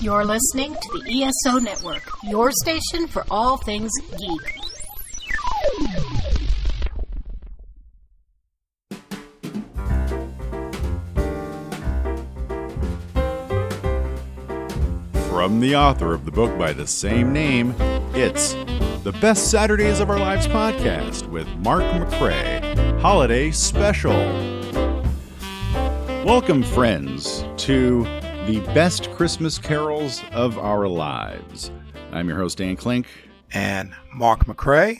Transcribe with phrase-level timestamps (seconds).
[0.00, 4.60] You're listening to the ESO Network, your station for all things geek.
[15.28, 17.74] From the author of the book by the same name,
[18.14, 18.54] it's
[19.04, 24.12] the Best Saturdays of Our Lives podcast with Mark McCray, Holiday Special.
[26.24, 28.06] Welcome, friends, to
[28.46, 31.70] the best Christmas carols of our lives.
[32.12, 33.06] I'm your host, Dan Klink.
[33.54, 34.98] And Mark McCray.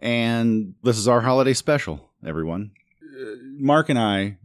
[0.00, 2.72] And this is our holiday special, everyone.
[3.02, 4.36] Uh, Mark and I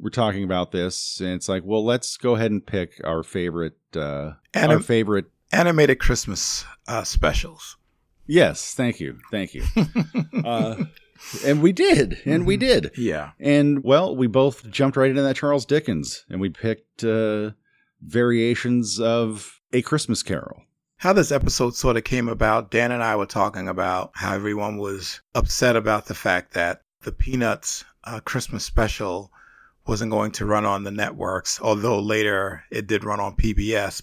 [0.00, 3.78] were talking about this, and it's like, well, let's go ahead and pick our favorite,
[3.96, 7.78] uh, Anim- our favorite animated Christmas uh, specials.
[8.28, 9.64] Yes, thank you, thank you.
[10.44, 10.84] uh,
[11.44, 12.92] and we did, and we did.
[12.96, 13.30] Yeah.
[13.40, 17.50] And well, we both jumped right into that Charles Dickens, and we picked uh,
[18.02, 20.62] variations of A Christmas Carol.
[20.96, 24.78] How this episode sort of came about, Dan and I were talking about how everyone
[24.78, 29.30] was upset about the fact that the Peanuts uh, Christmas special
[29.86, 34.02] wasn't going to run on the networks, although later it did run on PBS.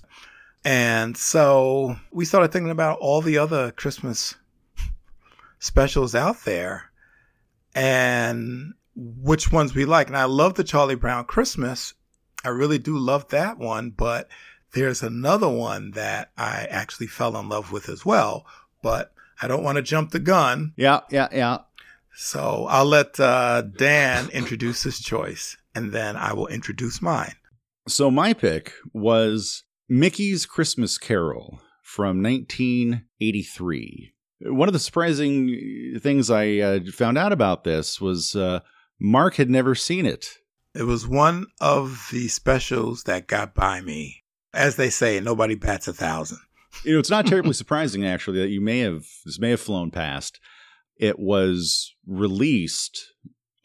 [0.64, 4.36] And so we started thinking about all the other Christmas
[5.60, 6.92] specials out there
[7.76, 10.08] and which ones we like.
[10.08, 11.94] And I love the Charlie Brown Christmas.
[12.46, 14.30] I really do love that one, but
[14.74, 18.46] there's another one that I actually fell in love with as well.
[18.82, 20.74] But I don't want to jump the gun.
[20.78, 21.60] Yeah, yeah, yeah.
[22.16, 27.34] So I'll let uh, Dan introduce his choice and then I will introduce mine.
[27.88, 34.14] So my pick was Mickey's Christmas Carol from 1983.
[34.42, 38.62] One of the surprising things I uh, found out about this was uh,
[39.00, 40.38] Mark had never seen it.
[40.76, 44.24] It was one of the specials that got by me.
[44.54, 46.40] As they say, nobody bats a thousand.
[46.84, 49.90] You know, it's not terribly surprising actually that you may have this may have flown
[49.90, 50.40] past.
[50.98, 53.14] It was released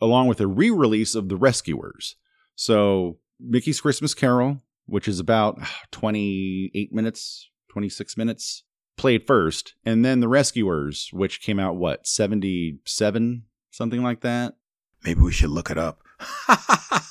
[0.01, 2.15] along with a re-release of The Rescuers.
[2.55, 8.63] So Mickey's Christmas Carol, which is about ah, 28 minutes, 26 minutes,
[8.97, 14.55] played first, and then The Rescuers, which came out what, 77, something like that.
[15.05, 16.03] Maybe we should look it up.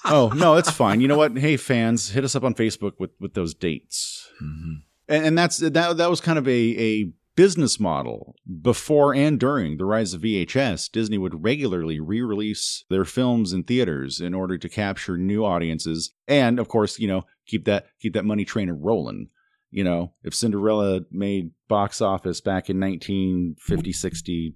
[0.06, 1.02] Oh, no, it's fine.
[1.02, 1.38] You know what?
[1.38, 4.30] Hey fans, hit us up on Facebook with with those dates.
[4.42, 4.74] Mm-hmm.
[5.08, 9.78] And, and that's that that was kind of a a business model before and during
[9.78, 14.58] the rise of VHS, Disney would regularly re release their films in theaters in order
[14.58, 18.70] to capture new audiences and, of course, you know, keep that keep that money train
[18.70, 19.30] rolling.
[19.72, 24.56] You know, if Cinderella made box office back in 1950, 60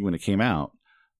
[0.00, 0.70] when it came out,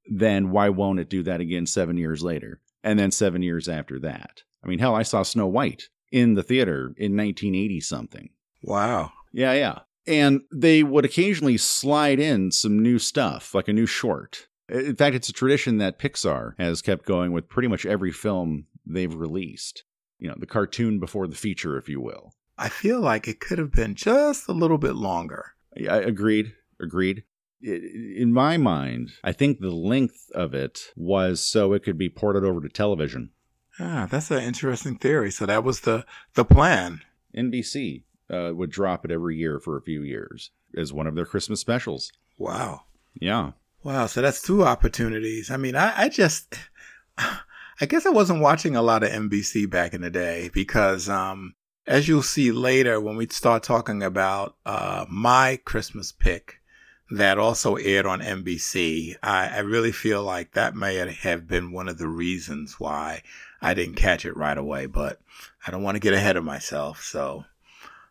[0.08, 2.60] then why won't it do that again seven years later?
[2.82, 4.42] And then seven years after that?
[4.64, 8.30] I mean, hell, I saw Snow White in the theater in 1980 something.
[8.62, 9.12] Wow.
[9.32, 9.78] Yeah, yeah.
[10.06, 14.48] And they would occasionally slide in some new stuff, like a new short.
[14.68, 18.66] In fact, it's a tradition that Pixar has kept going with pretty much every film
[18.86, 19.84] they've released.
[20.18, 22.34] You know, the cartoon before the feature, if you will.
[22.58, 25.54] I feel like it could have been just a little bit longer.
[25.76, 26.54] I agreed.
[26.78, 27.24] Agreed.
[27.62, 32.44] In my mind, I think the length of it was so it could be ported
[32.44, 33.30] over to television.
[33.78, 35.30] Ah, that's an interesting theory.
[35.30, 36.04] So that was the
[36.34, 37.02] the plan.
[37.36, 41.24] NBC uh, would drop it every year for a few years as one of their
[41.24, 42.12] Christmas specials.
[42.38, 42.82] Wow.
[43.14, 43.52] Yeah.
[43.82, 44.06] Wow.
[44.06, 45.50] So that's two opportunities.
[45.50, 46.54] I mean, I, I just,
[47.18, 51.54] I guess I wasn't watching a lot of NBC back in the day because, um,
[51.86, 56.59] as you'll see later when we start talking about uh, my Christmas pick
[57.10, 61.88] that also aired on NBC, I, I really feel like that may have been one
[61.88, 63.22] of the reasons why
[63.60, 64.86] I didn't catch it right away.
[64.86, 65.20] But
[65.66, 67.02] I don't want to get ahead of myself.
[67.02, 67.44] So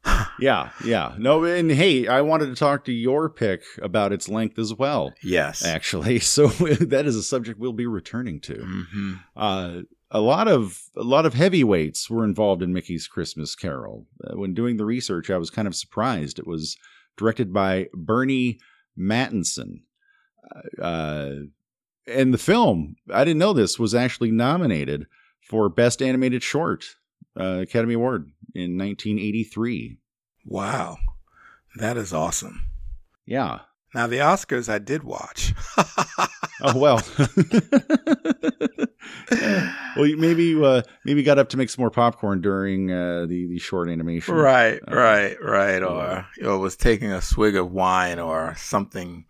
[0.40, 1.16] yeah, yeah.
[1.18, 5.14] No, and hey, I wanted to talk to your pick about its length as well.
[5.24, 6.20] Yes, actually.
[6.30, 8.54] So that is a subject we'll be returning to.
[8.54, 9.14] Mm-hmm.
[9.36, 9.82] Uh,
[10.12, 14.06] a lot of a lot of heavyweights were involved in Mickey's Christmas Carol.
[14.24, 16.40] Uh, when doing the research, I was kind of surprised.
[16.40, 16.78] It was
[17.18, 18.60] directed by Burny
[19.00, 19.82] Mattinson.
[20.82, 21.32] Uh,
[22.08, 25.06] and the film, I didn't know this, was actually nominated
[25.42, 26.86] for Best Animated Short
[27.40, 29.98] uh, Academy Award in 1983.
[30.46, 30.98] Wow.
[31.76, 32.70] That is awesome.
[33.26, 33.60] Yeah.
[33.94, 35.54] Now, the Oscars I did watch.
[36.62, 37.02] oh, well.
[39.96, 43.58] well, maybe uh, maybe got up to make some more popcorn during uh, the, the
[43.58, 44.36] short animation.
[44.36, 45.82] Right, uh, right, right.
[45.82, 49.26] Or, or was taking a swig of wine or something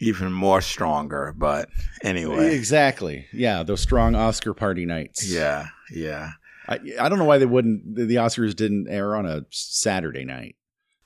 [0.00, 1.34] even more stronger.
[1.36, 1.68] But
[2.02, 2.54] anyway.
[2.54, 3.26] Exactly.
[3.32, 5.30] Yeah, those strong Oscar party nights.
[5.30, 6.30] Yeah, yeah.
[6.66, 7.94] I, I don't know why they wouldn't.
[7.94, 10.56] The Oscars didn't air on a Saturday night.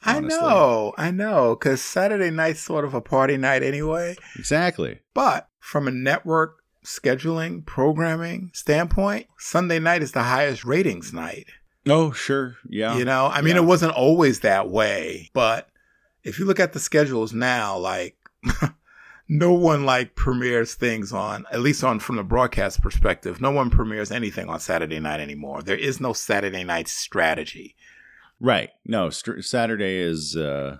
[0.04, 0.38] Honestly.
[0.38, 4.16] I know, I know, because Saturday night's sort of a party night anyway.
[4.36, 5.00] Exactly.
[5.12, 11.46] But from a network scheduling, programming standpoint, Sunday night is the highest ratings night.
[11.86, 12.56] Oh, sure.
[12.68, 12.96] Yeah.
[12.96, 13.62] You know, I mean, yeah.
[13.62, 15.68] it wasn't always that way, but
[16.22, 18.16] if you look at the schedules now, like,
[19.28, 23.70] no one like premieres things on, at least on from the broadcast perspective, no one
[23.70, 25.62] premieres anything on Saturday night anymore.
[25.62, 27.74] There is no Saturday night strategy.
[28.40, 28.70] Right.
[28.84, 30.78] No, st- Saturday is uh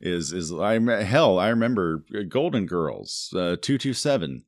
[0.00, 4.44] is is I hell, I remember uh, Golden Girls, uh 227.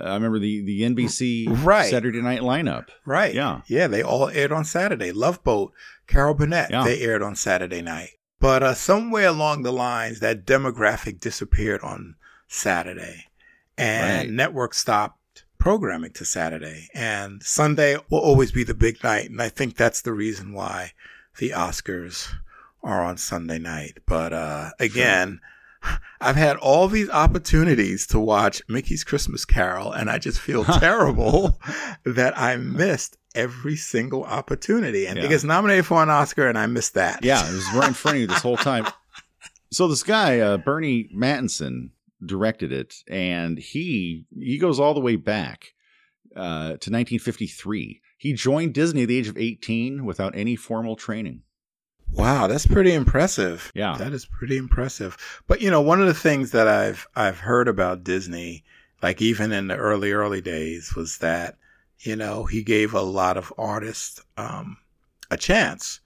[0.00, 1.90] I remember the the NBC right.
[1.90, 2.88] Saturday night lineup.
[3.04, 3.34] Right.
[3.34, 3.62] Yeah.
[3.66, 5.12] Yeah, they all aired on Saturday.
[5.12, 5.72] Love Boat,
[6.06, 6.84] Carol Burnett, yeah.
[6.84, 8.10] they aired on Saturday night.
[8.40, 12.16] But uh, somewhere along the lines, that demographic disappeared on
[12.48, 13.26] Saturday,
[13.76, 14.34] and right.
[14.34, 19.50] network stopped programming to Saturday, and Sunday will always be the big night, and I
[19.50, 20.92] think that's the reason why
[21.40, 22.32] the Oscars
[22.82, 23.98] are on Sunday night.
[24.06, 25.40] But uh, again,
[25.82, 25.98] sure.
[26.20, 31.58] I've had all these opportunities to watch Mickey's Christmas Carol, and I just feel terrible
[32.04, 35.06] that I missed every single opportunity.
[35.06, 35.24] And yeah.
[35.24, 37.24] it gets nominated for an Oscar, and I missed that.
[37.24, 38.86] Yeah, it was right in front of you this whole time.
[39.72, 41.90] So this guy, uh, Burny Mattinson,
[42.24, 45.72] directed it, and he he goes all the way back
[46.36, 48.02] uh, to 1953.
[48.20, 51.40] He joined Disney at the age of 18 without any formal training.
[52.12, 53.72] Wow, that's pretty impressive.
[53.74, 53.96] Yeah.
[53.96, 55.16] That is pretty impressive.
[55.46, 58.62] But you know, one of the things that I've I've heard about Disney,
[59.02, 61.56] like even in the early early days, was that
[62.00, 64.76] you know he gave a lot of artists um,
[65.30, 66.00] a chance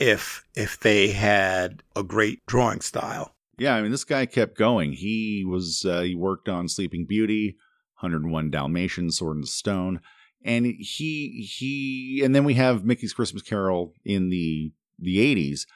[0.00, 3.36] if if they had a great drawing style.
[3.56, 4.94] Yeah, I mean, this guy kept going.
[4.94, 7.56] He was uh, he worked on Sleeping Beauty,
[8.00, 10.00] 101 Dalmatians, Sword and Stone
[10.44, 15.66] and he he and then we have Mickey's Christmas Carol in the the 80s.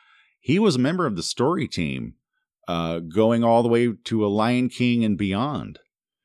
[0.41, 2.15] He was a member of the story team
[2.67, 5.81] uh, going all the way to a Lion King and beyond.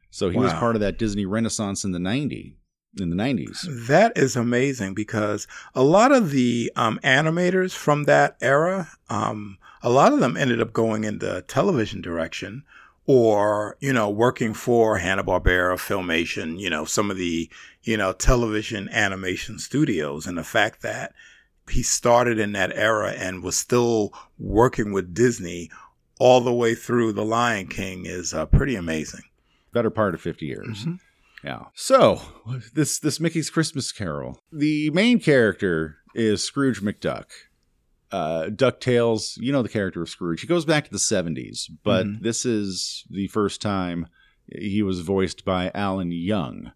[0.10, 0.44] So he wow.
[0.44, 2.58] was part of that Disney Renaissance in the 90
[3.00, 3.88] in the 90s.
[3.88, 9.90] That is amazing because a lot of the um, animators from that era, um, a
[9.90, 12.64] lot of them ended up going into television direction
[13.08, 17.50] or, you know, working for Hanna-Barbera, Filmation, you know, some of the,
[17.84, 20.26] you know, television animation studios.
[20.26, 21.14] And the fact that
[21.70, 25.70] he started in that era and was still working with Disney
[26.20, 29.24] all the way through The Lion King is uh, pretty amazing.
[29.72, 30.80] Better part of 50 years.
[30.80, 30.96] Mm-hmm.
[31.44, 31.66] Yeah.
[31.76, 32.22] So,
[32.74, 34.42] this this Mickey's Christmas Carol.
[34.52, 37.26] The main character is Scrooge McDuck
[38.16, 40.40] uh, DuckTales, you know the character of Scrooge.
[40.40, 42.24] He goes back to the 70s, but mm-hmm.
[42.24, 44.08] this is the first time
[44.48, 46.72] he was voiced by Alan Young.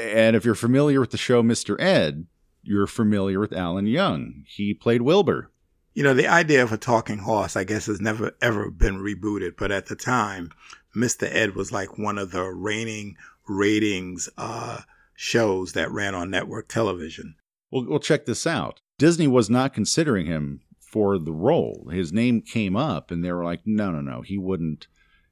[0.00, 1.78] And if you're familiar with the show Mr.
[1.78, 2.26] Ed,
[2.62, 4.44] you're familiar with Alan Young.
[4.46, 5.50] He played Wilbur.
[5.92, 9.56] You know, the idea of a talking horse, I guess, has never ever been rebooted.
[9.58, 10.50] But at the time,
[10.96, 11.28] Mr.
[11.30, 13.16] Ed was like one of the reigning
[13.46, 14.80] ratings uh,
[15.14, 17.34] shows that ran on network television.
[17.70, 18.80] Well, we'll check this out.
[18.96, 20.60] Disney was not considering him
[20.90, 21.88] for the role.
[21.92, 24.88] His name came up, and they were like, "No, no, no, he wouldn't.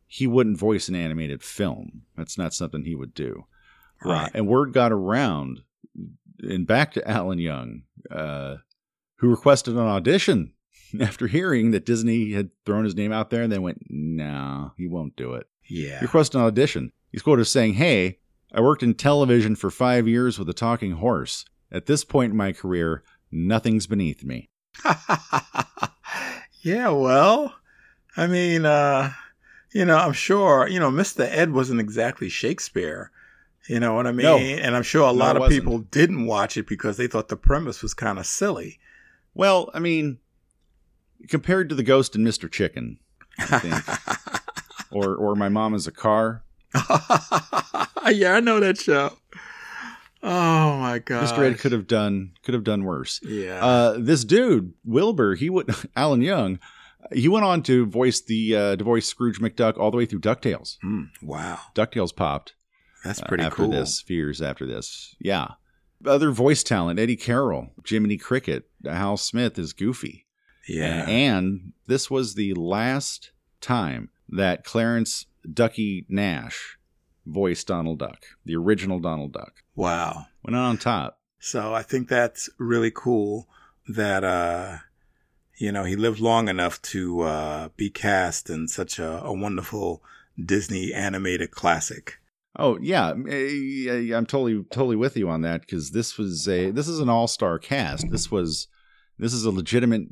[0.07, 2.03] He wouldn't voice an animated film.
[2.17, 3.45] That's not something he would do."
[4.05, 4.27] Uh, right.
[4.27, 5.61] Uh, and word got around,
[6.41, 8.57] and back to Alan Young, uh,
[9.17, 10.53] who requested an audition
[11.01, 14.87] after hearing that Disney had thrown his name out there, and they went, "No, he
[14.87, 15.99] won't do it." Yeah.
[15.99, 16.93] He requested an audition.
[17.11, 18.21] He's quoted as saying, "Hey,
[18.53, 21.45] I worked in television for five years with a talking horse.
[21.71, 24.49] At this point in my career, nothing's beneath me.
[26.63, 27.55] yeah, well,
[28.17, 29.13] I mean, uh,
[29.73, 31.29] you know, I'm sure, you know, Mr.
[31.29, 33.11] Ed wasn't exactly Shakespeare.
[33.69, 34.25] You know what I mean?
[34.25, 35.63] No, and I'm sure a lot of wasn't.
[35.63, 38.79] people didn't watch it because they thought the premise was kind of silly.
[39.35, 40.19] Well, I mean,
[41.29, 42.51] compared to The Ghost and Mr.
[42.51, 42.99] Chicken,
[43.39, 44.41] I think.
[44.91, 46.43] or or My Mom is a Car.
[46.75, 49.17] yeah, I know that show.
[50.23, 51.25] Oh my god!
[51.25, 51.39] Mr.
[51.41, 53.21] Ed could have done could have done worse.
[53.23, 53.65] Yeah.
[53.65, 56.59] Uh, this dude Wilbur, he would Alan Young,
[57.13, 60.21] he went on to voice the uh, to voice Scrooge McDuck all the way through
[60.21, 60.79] Ducktales.
[60.85, 61.61] Mm, wow.
[61.75, 62.55] Ducktales popped.
[63.05, 63.71] That's pretty uh, after cool.
[63.71, 65.53] this, few years after this, yeah.
[66.05, 70.27] Other voice talent: Eddie Carroll, Jiminy Cricket, Hal Smith is Goofy.
[70.69, 71.09] Yeah.
[71.09, 76.78] And this was the last time that Clarence Ducky Nash
[77.29, 79.63] voiced Donald Duck, the original Donald Duck.
[79.75, 80.27] Wow.
[80.43, 81.21] Went on top.
[81.39, 83.49] So I think that's really cool
[83.89, 84.79] that, uh,
[85.57, 90.03] you know, he lived long enough to uh, be cast in such a, a wonderful
[90.43, 92.19] Disney animated classic.
[92.57, 96.89] Oh yeah, eh, I'm totally totally with you on that because this was a this
[96.89, 98.11] is an all star cast.
[98.11, 98.67] This was
[99.19, 100.09] this is a legitimate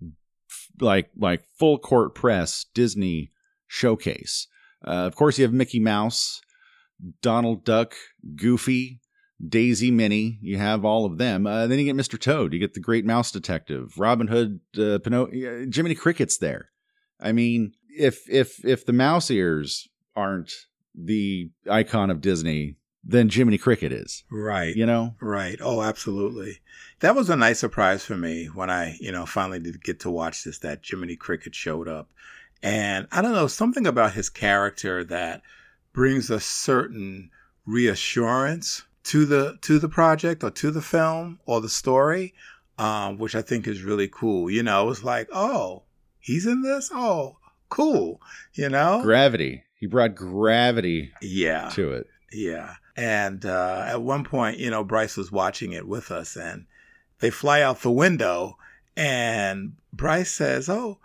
[0.81, 3.33] like like full court press Disney
[3.67, 4.47] showcase.
[4.87, 6.41] Uh, of course, you have Mickey Mouse,
[7.23, 7.95] Donald Duck,
[8.35, 9.01] Goofy,
[9.47, 10.39] Daisy, Minnie.
[10.41, 11.47] You have all of them.
[11.47, 12.19] Uh, then you get Mr.
[12.19, 12.53] Toad.
[12.53, 16.71] You get the Great Mouse Detective, Robin Hood, uh, Pinocchio, Jiminy Cricket's there.
[17.21, 20.53] I mean, if if if the mouse ears aren't
[20.95, 24.25] the icon of Disney, then Jiminy Cricket is.
[24.31, 24.75] Right.
[24.75, 25.15] You know?
[25.21, 25.59] Right.
[25.61, 26.59] Oh, absolutely.
[27.01, 30.11] That was a nice surprise for me when I, you know, finally did get to
[30.11, 32.11] watch this, that Jiminy Cricket showed up.
[32.63, 35.43] And I don't know, something about his character that
[35.97, 37.31] brings a certain
[37.65, 42.35] reassurance to the to the project or to the film or the story,
[42.79, 44.51] um, which I think is really cool.
[44.51, 45.83] You know, it's like, oh,
[46.21, 46.91] he's in this?
[46.93, 47.39] Oh,
[47.71, 48.21] cool.
[48.53, 49.01] You know?
[49.03, 49.65] Gravity.
[49.81, 51.71] He brought gravity yeah.
[51.71, 52.07] to it.
[52.31, 52.75] Yeah.
[52.97, 56.67] And uh, at one point, you know, Bryce was watching it with us and
[57.21, 58.59] they fly out the window
[58.97, 60.99] and Bryce says, Oh,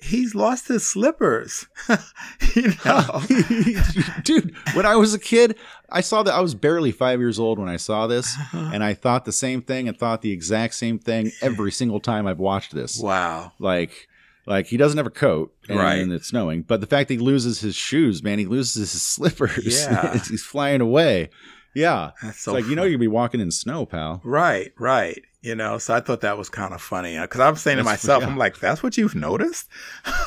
[0.00, 1.66] he's lost his slippers.
[2.54, 3.20] you know?
[4.24, 5.56] Dude, when I was a kid,
[5.90, 8.70] I saw that I was barely five years old when I saw this, Uh-huh.
[8.72, 12.26] and I thought the same thing and thought the exact same thing every single time
[12.26, 12.98] I've watched this.
[13.00, 13.52] wow.
[13.58, 14.08] Like,
[14.46, 15.98] like he doesn't have a coat, and, Right.
[15.98, 16.62] and it's snowing.
[16.62, 19.84] But the fact that he loses his shoes, man, he loses his slippers.
[19.84, 20.12] Yeah.
[20.14, 21.30] he's flying away.
[21.78, 24.20] Yeah, That's it's so like you know you'd be walking in snow, pal.
[24.24, 25.22] Right, right.
[25.40, 28.02] You know, so I thought that was kind of funny because I'm saying to That's-
[28.04, 28.28] myself, yeah.
[28.28, 29.68] I'm like, that's what you've noticed?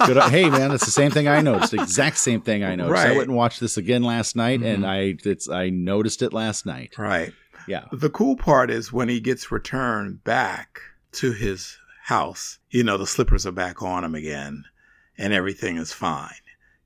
[0.06, 1.72] Good, hey man, that's the same thing I noticed.
[1.72, 3.04] The exact same thing I noticed.
[3.04, 3.18] I Right.
[3.18, 4.88] went and watched this again last night, and Mhm.
[4.88, 6.94] I it's I noticed it last night.
[6.98, 7.34] Right.
[7.68, 7.86] Yeah.
[7.92, 10.80] The cool part is when he gets returned back
[11.14, 14.64] to his house, you know, the slippers are back on him again
[15.18, 16.34] and everything is fine.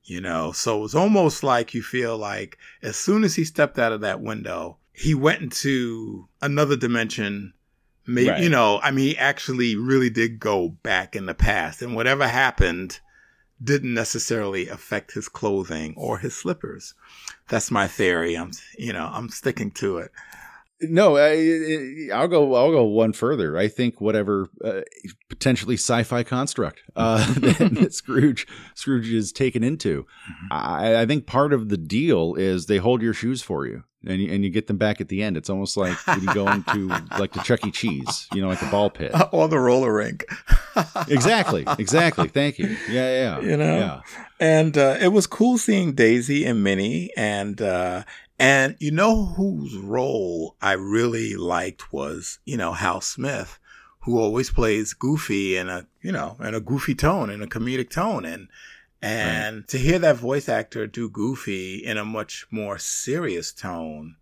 [0.06, 3.90] You know, so it's almost like you feel like as soon as he stepped out
[3.92, 7.52] of that window, he went into another dimension.
[8.06, 8.40] Maybe, Right.
[8.40, 12.28] you know, I mean, he actually really did go back in the past and whatever
[12.28, 13.00] happened
[13.60, 16.94] didn't necessarily affect his clothing or his slippers.
[17.48, 18.36] That's my theory.
[18.36, 20.12] I'm, you know, I'm sticking to it.
[20.82, 22.54] No, I, I'll go.
[22.54, 23.56] I'll go one further.
[23.56, 24.82] I think whatever uh,
[25.30, 30.46] potentially sci-fi construct uh, that Scrooge Scrooge is taken into, Mm-hmm.
[30.52, 34.20] I, I think part of the deal is they hold your shoes for you, and
[34.20, 35.36] you, and you get them back at the end.
[35.36, 37.70] It's almost like when you go into like the Chuck E.
[37.70, 39.12] Cheese, you know, like the ball pit.
[39.32, 40.24] or the roller rink.
[41.08, 42.28] exactly, exactly.
[42.28, 42.76] Thank you.
[42.88, 43.40] Yeah, yeah.
[43.40, 43.78] You know?
[43.78, 44.00] yeah.
[44.38, 48.02] And uh, it was cool seeing Daisy and Minnie, and uh,
[48.38, 53.58] and you know whose role I really liked was you know Hal Smith,
[54.00, 57.90] who always plays Goofy in a you know in a goofy tone, in a comedic
[57.90, 58.48] tone, and
[59.02, 64.16] and to hear that voice actor do Goofy in a much more serious tone,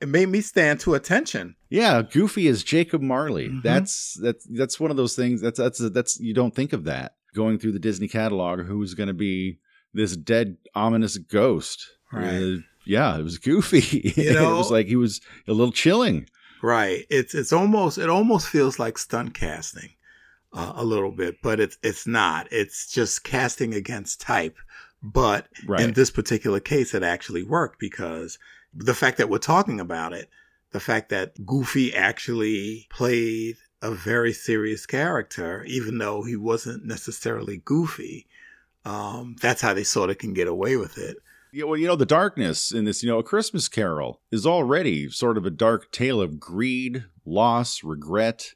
[0.00, 1.54] it made me stand to attention.
[1.70, 3.48] Yeah, Goofy is Jacob Marley.
[3.48, 3.62] Mhm.
[3.62, 5.40] That's that's that's one of those things.
[5.40, 8.60] That's that's that's you don't think of that going through the Disney catalog.
[8.66, 9.58] Who's going to be
[9.94, 11.86] this dead ominous ghost?
[12.12, 12.26] Right.
[12.42, 12.56] Uh,
[12.88, 14.12] yeah, it was Goofy.
[14.16, 14.54] You know?
[14.54, 16.28] it was like he was a little chilling.
[16.62, 17.04] Right.
[17.10, 19.90] It's it's almost it almost feels like stunt casting
[20.52, 22.48] uh, a little bit, but it's it's not.
[22.50, 24.56] It's just casting against type.
[25.00, 25.82] But Right.
[25.82, 28.38] in this particular case, it actually worked because
[28.74, 30.28] the fact that we're talking about it,
[30.72, 37.58] the fact that Goofy actually played a very serious character, even though he wasn't necessarily
[37.64, 38.26] goofy.
[38.84, 41.18] Um, that's how they sort of can get away with it.
[41.52, 45.08] Yeah, well, you know, the darkness in this, you know, A Christmas Carol is already
[45.10, 48.54] sort of a dark tale of greed, loss, regret,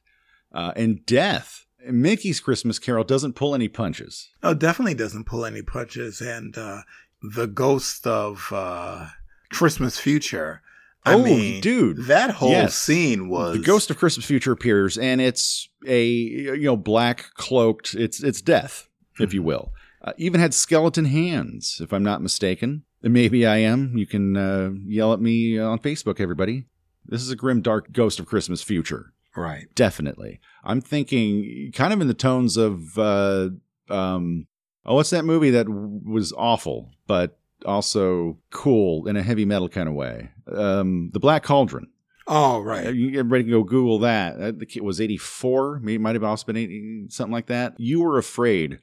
[0.52, 1.64] uh, and death.
[1.88, 4.28] Mickey's Christmas Carol doesn't pull any punches.
[4.42, 6.20] Oh, definitely doesn't pull any punches.
[6.20, 6.82] And uh,
[7.22, 9.06] the ghost of uh,
[9.50, 10.60] Christmas Future.
[11.04, 12.04] I Oh, mean, dude.
[12.06, 12.76] that whole Yes.
[12.76, 17.94] scene was the ghost of christmas future appears and it's a you know black cloaked
[17.94, 18.86] it's it's death
[19.18, 19.72] if you will
[20.02, 24.36] uh, even had skeleton hands if i'm not mistaken and maybe i am you can
[24.36, 26.66] uh, yell at me on facebook everybody
[27.06, 29.66] this is a grim dark ghost of christmas future right.
[29.74, 33.48] definitely i'm thinking kind of in the tones of uh
[33.88, 34.46] um
[34.86, 39.68] oh what's that movie that w- was awful but also cool in a heavy metal
[39.68, 41.86] kind of way um the black cauldron
[42.28, 42.94] Oh, uh, right.
[42.94, 44.40] you- Everybody can go Google that.
[44.40, 47.74] Uh, kid was 84, maybe it might have also been 80, something like that.
[47.80, 48.78] You were afraid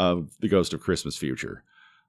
[0.00, 1.62] of the ghost of Christmas future.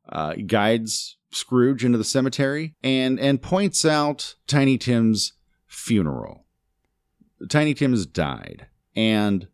[0.08, 5.34] Uh, guides Scrooge into the cemetery and and points out Tiny Tim's
[5.68, 6.46] funeral.
[7.50, 9.48] Tiny Tim has died, and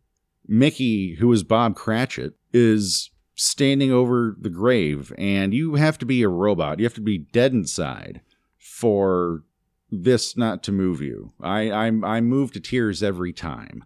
[0.46, 6.22] Mickey, who is Bob Cratchit, is standing over the grave, and you have to be
[6.22, 6.80] a robot.
[6.80, 8.20] You have to be dead inside
[8.58, 9.44] for
[9.90, 11.32] this not to move you.
[11.40, 13.84] I I'm I'm moved to tears every time.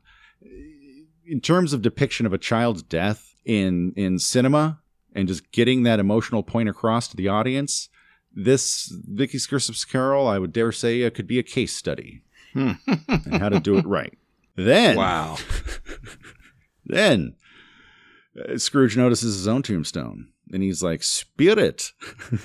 [1.26, 4.80] In terms of depiction of a child's death in in cinema
[5.14, 7.88] and just getting that emotional point across to the audience,
[8.34, 12.22] this Mickey's Christmas Carol, I would dare say, uh, could be a case study
[12.54, 12.72] Hmm.
[13.08, 14.16] and how to do it right.
[14.56, 15.38] Then, wow.
[16.86, 17.34] then
[18.38, 21.92] uh, Scrooge notices his own tombstone, and he's like, "Spirit,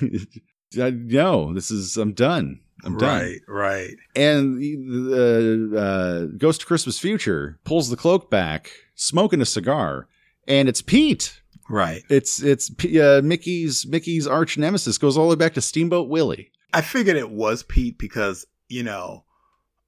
[0.80, 2.60] I- no, this is I'm done.
[2.84, 3.94] I'm done." right, right.
[4.14, 10.08] And the uh, uh, Ghost of Christmas Future pulls the cloak back, smoking a cigar,
[10.48, 11.40] and it's Pete.
[11.70, 12.02] Right.
[12.08, 16.50] It's it's uh, Mickey's Mickey's arch nemesis goes all the way back to Steamboat Willie.
[16.72, 19.24] I figured it was Pete because, you know,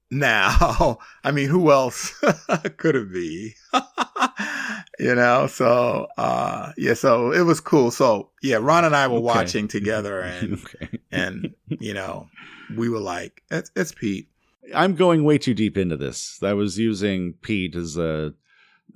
[0.09, 2.11] now, I mean, who else
[2.77, 3.53] could it be?
[4.99, 7.91] you know, so, uh, yeah, so it was cool.
[7.91, 9.23] So, yeah, Ron and I were Okay.
[9.25, 10.99] watching together and, okay.
[11.11, 12.27] and, you know,
[12.75, 14.27] we were like, it's, it's Pete.
[14.73, 16.39] I'm going way too deep into this.
[16.41, 18.33] I was using Pete as a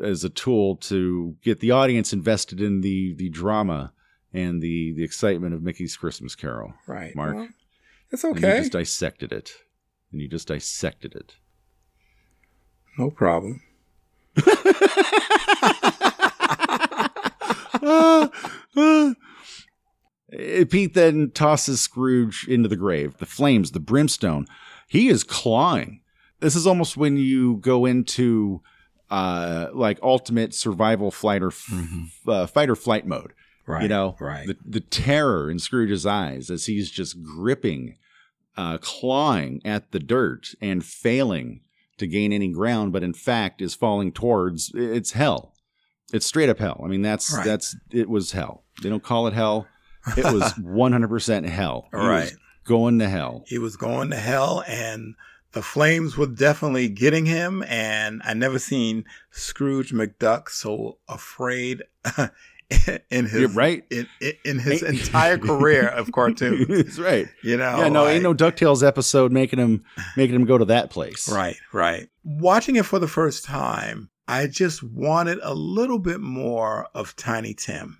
[0.04, 3.94] as a tool to get the audience invested in the the drama
[4.34, 6.74] and the the excitement of Mickey's Christmas Carol.
[6.88, 7.16] Right.
[7.16, 7.36] Mark.
[7.36, 7.50] Well,
[8.12, 9.52] it's And you just dissected it.
[10.12, 11.36] And you just dissected it.
[12.98, 13.62] no problem.
[17.88, 18.30] Ah,
[18.78, 19.16] ah.
[20.34, 23.18] Uh, Pete then tosses Scrooge into the grave.
[23.18, 24.48] The flames, the brimstone.
[24.88, 26.02] He is clawing.
[26.40, 28.62] This is almost when you go into
[29.10, 31.72] uh, like ultimate survival flight or f-
[32.28, 33.34] uh, fight or flight mode.
[33.68, 33.84] Right.
[33.84, 34.46] You know, right.
[34.48, 37.98] the the terror in Scrooge's eyes as he's just gripping,
[38.58, 41.62] uh, clawing at the dirt and failing
[41.98, 45.54] to gain any ground, but in fact is falling towards it's hell.
[46.14, 46.80] It's straight up hell.
[46.84, 47.44] I mean, that's Right.
[47.46, 48.64] that's it was hell.
[48.84, 49.68] They don't call it hell.
[50.16, 51.88] It was one hundred percent hell.
[51.92, 52.32] He was Right.
[52.66, 53.44] going to hell.
[53.48, 55.16] he was going to hell and
[55.56, 61.82] the flames were definitely getting him and i never seen scrooge mcduck so afraid
[63.10, 63.84] in his You're right.
[63.90, 64.06] in,
[64.44, 67.28] in, his Ain't- entire career of cartoons That's right.
[67.42, 69.84] you know yeah, no, ain't no Ducktales episode making him
[70.18, 71.32] making him go to that place.
[71.32, 76.88] right right watching it for the first time i just wanted a little bit more
[76.94, 78.00] of tiny tim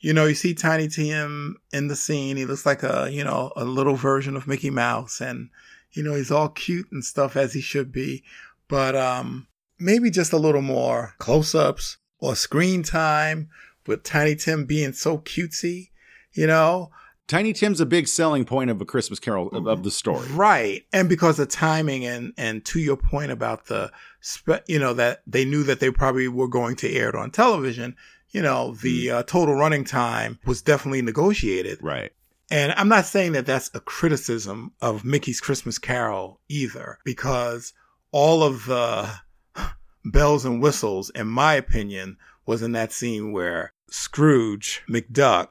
[0.00, 2.36] you know, you see Tiny Tim in the scene.
[2.36, 5.50] He looks like a, you know, a little version of Mickey Mouse and,
[5.98, 8.22] you know, he's all cute and stuff as he should be.
[8.68, 13.48] But, um, maybe just a little more close ups or screen time
[13.86, 15.90] with Tiny Tim being so cutesy,
[16.32, 16.90] you know?
[17.26, 20.26] Tiny Tim's a big selling point of a Christmas Carol of, of the story.
[20.28, 20.84] Right.
[20.92, 25.22] And because of timing and, and to your point about the, spe- you know, that
[25.26, 27.96] they knew that they probably were going to air it on television,
[28.30, 31.78] you know, the uh, total running time was definitely negotiated.
[31.82, 32.12] Right.
[32.50, 37.72] And I'm not saying that that's a criticism of Mickey's Christmas Carol either, because
[38.10, 39.10] all of the
[40.04, 45.48] bells and whistles, in my opinion, was in that scene where Scrooge McDuck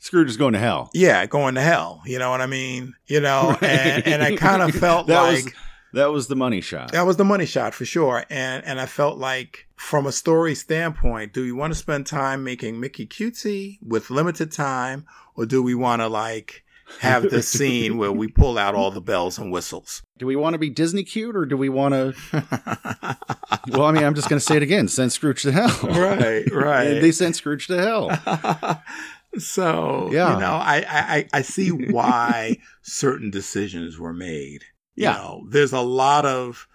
[0.00, 0.90] Scrooge is going to hell.
[0.94, 2.02] yeah, going to hell.
[2.06, 2.94] You know what I mean?
[3.06, 5.52] You know, and, and I kind of felt like was
[5.92, 6.92] that was the money shot.
[6.92, 8.24] that was the money shot for sure.
[8.30, 12.44] And and I felt like from a story standpoint, do we want to spend time
[12.44, 16.64] making Mickey cutesy with limited time, or do we want to like
[17.00, 20.02] have this scene where we pull out all the bells and whistles?
[20.18, 22.14] Do we want to be Disney cute or do we want to?
[23.68, 25.78] well, I mean, I'm just going to say it again: send Scrooge to hell.
[25.84, 27.00] right, right.
[27.00, 28.82] they sent Scrooge to hell.
[29.38, 30.34] so Yeah.
[30.34, 34.64] you know, I, I I see why certain decisions were made.
[35.00, 35.12] Yeah.
[35.12, 36.68] You know, there's a lot of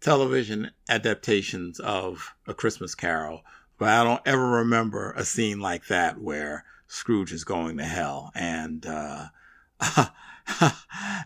[0.00, 3.42] television adaptations of A Christmas Carol,
[3.78, 8.30] but I don't ever remember a scene like that where Scrooge is going to hell,
[8.34, 9.26] and uh,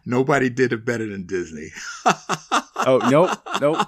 [0.07, 1.71] nobody did it better than Disney.
[2.77, 3.31] Oh nope,
[3.61, 3.87] nope.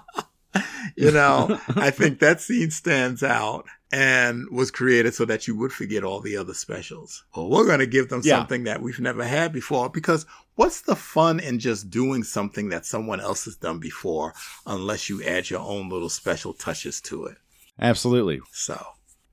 [0.96, 5.72] you know, I think that scene stands out and was created so that you would
[5.72, 7.24] forget all the other specials.
[7.34, 8.36] Well, we're going to give them Yeah.
[8.38, 12.86] something that we've never had before because what's the fun in just doing something that
[12.86, 14.34] someone else has done before
[14.66, 17.36] unless you add your own little special touches to it?
[17.80, 18.40] Absolutely.
[18.52, 18.80] So,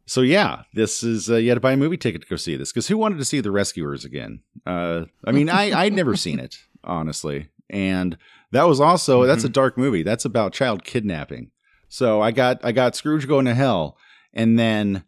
[0.05, 2.55] So yeah, this is uh, you had to buy a movie ticket to go see
[2.55, 4.39] this because who wanted to see the Rescuers again?
[4.65, 8.17] Uh, I mean, I I'd never seen it honestly, and
[8.51, 10.01] that was also that's a dark movie.
[10.03, 11.51] That's about child kidnapping.
[11.89, 13.97] So I got I got Scrooge going to hell,
[14.37, 15.03] and then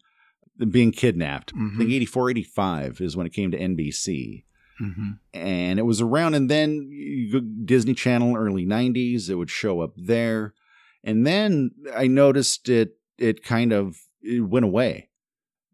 [0.69, 1.53] being kidnapped.
[1.55, 1.93] I think Mhm.
[1.95, 4.43] 84, 85 is when it came to NBC.
[4.81, 5.19] mhm.
[5.33, 6.89] and it was around and then
[7.65, 10.53] disney channel early 90s it would show up there
[11.03, 15.09] and then i noticed it it kind of it went away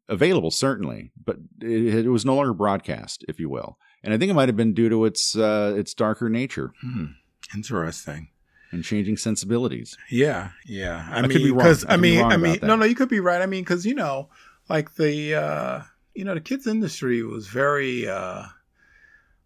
[0.09, 4.31] available certainly but it, it was no longer broadcast if you will and i think
[4.31, 7.05] it might have been due to its uh its darker nature Hmm.
[7.53, 8.29] Interesting.
[8.71, 9.97] And changing sensibilities.
[10.09, 11.07] Yeah, yeah.
[11.11, 13.41] I, I mean, because I I mean, I mean, no, no, you could be right.
[13.41, 14.29] I mean, because you know,
[14.69, 15.81] like the uh,
[16.13, 18.07] you know the kids industry was very.
[18.07, 18.43] uh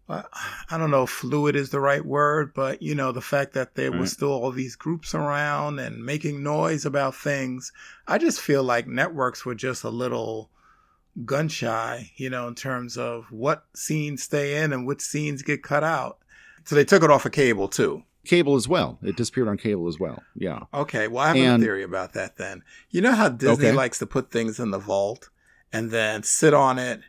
[0.08, 0.22] uh,
[0.68, 3.92] I don't know fluid is the right word, but you know, the fact that there
[3.92, 4.00] Right.
[4.00, 7.72] was still all these groups around and making noise about things.
[8.08, 10.50] I just feel like networks were just a little
[11.24, 15.62] gun shy, you know, in terms of what scenes stay in and which scenes get
[15.62, 16.18] cut out.
[16.64, 18.02] So they took it off of cable too.
[18.24, 18.98] Cable as well.
[19.02, 20.22] It disappeared on cable as well.
[20.34, 20.60] Yeah.
[20.74, 22.62] Okay, well, I have And- a theory about that then.
[22.90, 23.72] You know how Disney Okay.
[23.72, 25.30] likes to put things in the vault
[25.72, 27.00] and then sit on it,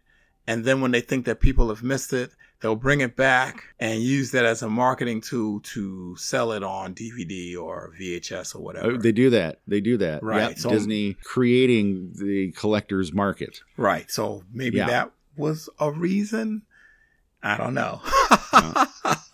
[0.48, 4.02] and then when they think that people have missed it, they'll bring it back and
[4.04, 8.62] use that as a marketing tool to sell it on DVD or VHS or oh,
[8.62, 8.92] whatever.
[8.92, 9.60] Oh, they do that.
[9.68, 10.22] They do that.
[10.24, 10.50] Right.
[10.50, 10.60] Yep.
[10.60, 13.62] So- Disney creating the collector's market.
[13.78, 14.88] right, so maybe Yeah.
[14.88, 16.62] that was a reason.
[17.44, 18.00] I don't know.
[18.54, 18.86] Yeah,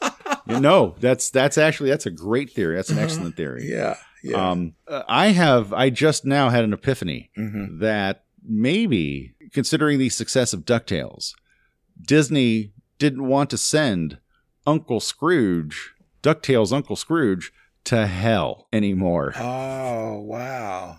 [0.47, 2.75] no, that's that's actually that's a great theory.
[2.75, 3.69] That's an excellent theory.
[3.69, 4.49] Yeah, yeah.
[4.51, 7.79] Um, I have I just now had an epiphany Mhm.
[7.79, 11.33] that maybe considering the success of Ducktales,
[12.01, 14.17] Disney didn't want to send
[14.65, 17.51] Uncle Scrooge, Ducktales Uncle Scrooge,
[17.85, 19.33] to hell anymore.
[19.37, 20.97] Oh, wow.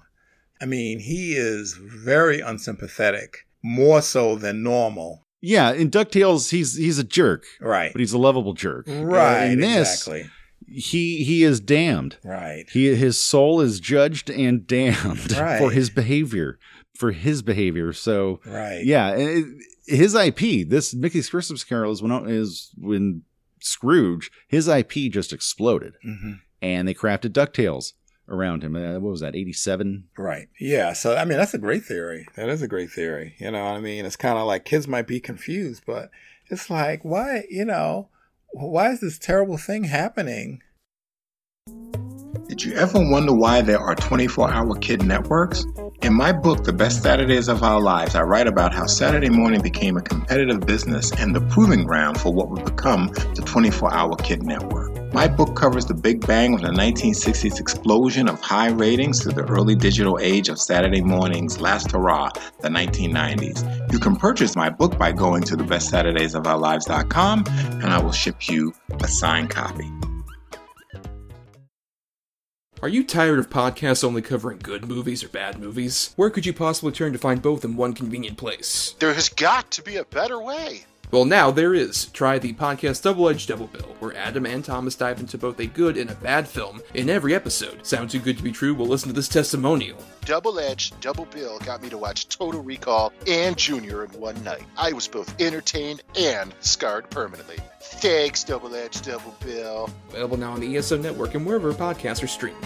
[0.60, 5.26] I mean, he is very unsympathetic, more so than normal.
[5.40, 7.92] Yeah, in Ducktales, he's he's a jerk, Right.
[7.92, 8.86] but he's a lovable jerk.
[8.88, 9.50] Right.
[9.52, 10.30] in this, exactly.
[10.66, 12.16] he he is damned.
[12.24, 12.64] Right.
[12.72, 15.58] He his soul is judged and damned Right.
[15.58, 16.58] for his behavior.
[16.96, 17.92] For his behavior.
[17.92, 18.84] So Right.
[18.84, 19.44] yeah, it-
[19.86, 20.68] his IP.
[20.68, 23.22] This Mickey's Christmas Carol is when is when
[23.60, 27.92] Scrooge his IP just exploded, hmm and they crafted Ducktales
[28.28, 28.76] around him.
[28.76, 29.34] Uh, what was that?
[29.34, 30.08] Eighty seven.
[30.16, 30.48] Right.
[30.60, 30.92] Yeah.
[30.92, 32.26] So, I mean, that's a great theory.
[32.36, 33.34] That is a great theory.
[33.38, 34.04] You know what I mean?
[34.04, 36.10] It's kind of like kids might be confused, but
[36.50, 38.08] it's like, why, you know,
[38.52, 40.62] why is this terrible thing happening?
[42.48, 45.66] Did you ever wonder why there are 24 hour kid networks?
[46.00, 49.60] In my book, The Best Saturdays of Our Lives, I write about how Saturday morning
[49.60, 54.14] became a competitive business and the proving ground for what would become the 24 hour
[54.14, 55.12] kid network.
[55.12, 59.42] My book covers the big bang of the 1960s explosion of high ratings to the
[59.46, 62.30] early digital age of Saturday morning's last hurrah,
[62.60, 63.92] the 1990s.
[63.92, 69.08] You can purchase my book by going to thebestsaturdaysofourlives.com and I will ship you a
[69.08, 69.90] signed copy.
[72.80, 76.12] Are you tired of podcasts only covering good movies or bad movies?
[76.14, 78.94] Where could you possibly turn to find both in one convenient place?
[79.00, 80.84] There has got to be a better way.
[81.10, 82.06] Well, now there is.
[82.06, 85.66] Try the podcast Double Edge Double Bill, where Adam and Thomas dive into both a
[85.66, 87.84] good and a bad film in every episode.
[87.84, 88.74] Sound too good to be true?
[88.74, 89.98] Well, listen to this testimonial.
[90.28, 94.62] Double Edge, Double Bill got me to watch Total Recall and Junior in one night.
[94.76, 97.56] I was both entertained and scarred permanently.
[97.80, 99.88] Thanks, Double Edge, Double Bill.
[100.10, 102.58] Available now on the ESO Network and wherever podcasts are streamed.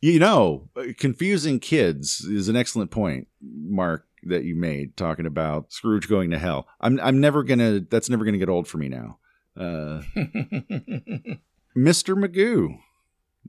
[0.00, 5.74] You know, uh, confusing kids is an excellent point, Mark, that you made talking about
[5.74, 6.66] Scrooge going to hell.
[6.80, 7.80] I'm I'm never gonna.
[7.80, 9.18] That's never gonna get old for me now.
[9.54, 10.00] Uh,
[11.76, 12.14] Mr.
[12.16, 12.78] Magoo,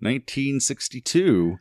[0.01, 1.57] 1962,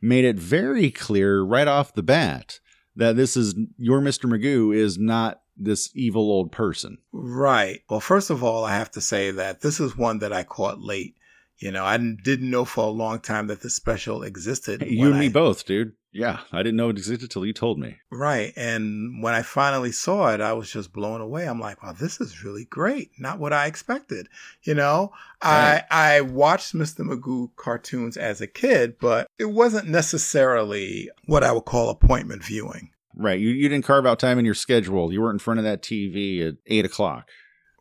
[0.00, 2.60] made it very clear right off the bat
[2.94, 4.30] that this is your Mr.
[4.30, 6.98] Magoo is not this evil old person.
[7.12, 7.80] Right.
[7.88, 10.80] Well, first of all, I have to say that this is one that I caught
[10.80, 11.15] late.
[11.58, 14.82] You know, I didn't know for a long time that this special existed.
[14.86, 15.92] You when and me I- both, dude.
[16.12, 17.98] Yeah, I didn't know it existed till you told me.
[18.10, 18.54] Right.
[18.56, 21.46] And when I finally saw it, I was just blown away.
[21.46, 23.10] I'm like, wow, this is really great.
[23.18, 24.28] Not what I expected.
[24.62, 25.12] You know,
[25.44, 25.82] Right.
[25.90, 27.00] I, I watched Mr.
[27.00, 32.92] Magoo cartoons as a kid, but it wasn't necessarily what I would call appointment viewing.
[33.14, 33.38] Right.
[33.38, 35.12] You, you didn't carve out time in your schedule.
[35.12, 37.28] You weren't in front of that TV at eight o'clock.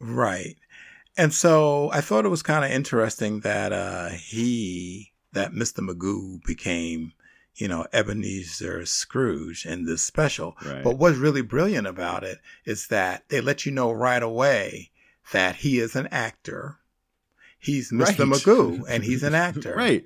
[0.02, 0.58] Right.
[1.18, 5.80] And so I thought it was kind of interesting that uh, he, that Mr.
[5.80, 7.14] Magoo became,
[7.56, 10.56] you know, Ebenezer Scrooge in this special.
[10.66, 10.84] Right.
[10.84, 14.92] But what's really brilliant about it is that they let you know right away
[15.32, 16.78] that he is an actor.
[17.60, 18.00] He's Mr.
[18.08, 18.18] Right.
[18.18, 19.74] Magoo and he's an actor.
[19.76, 20.06] right.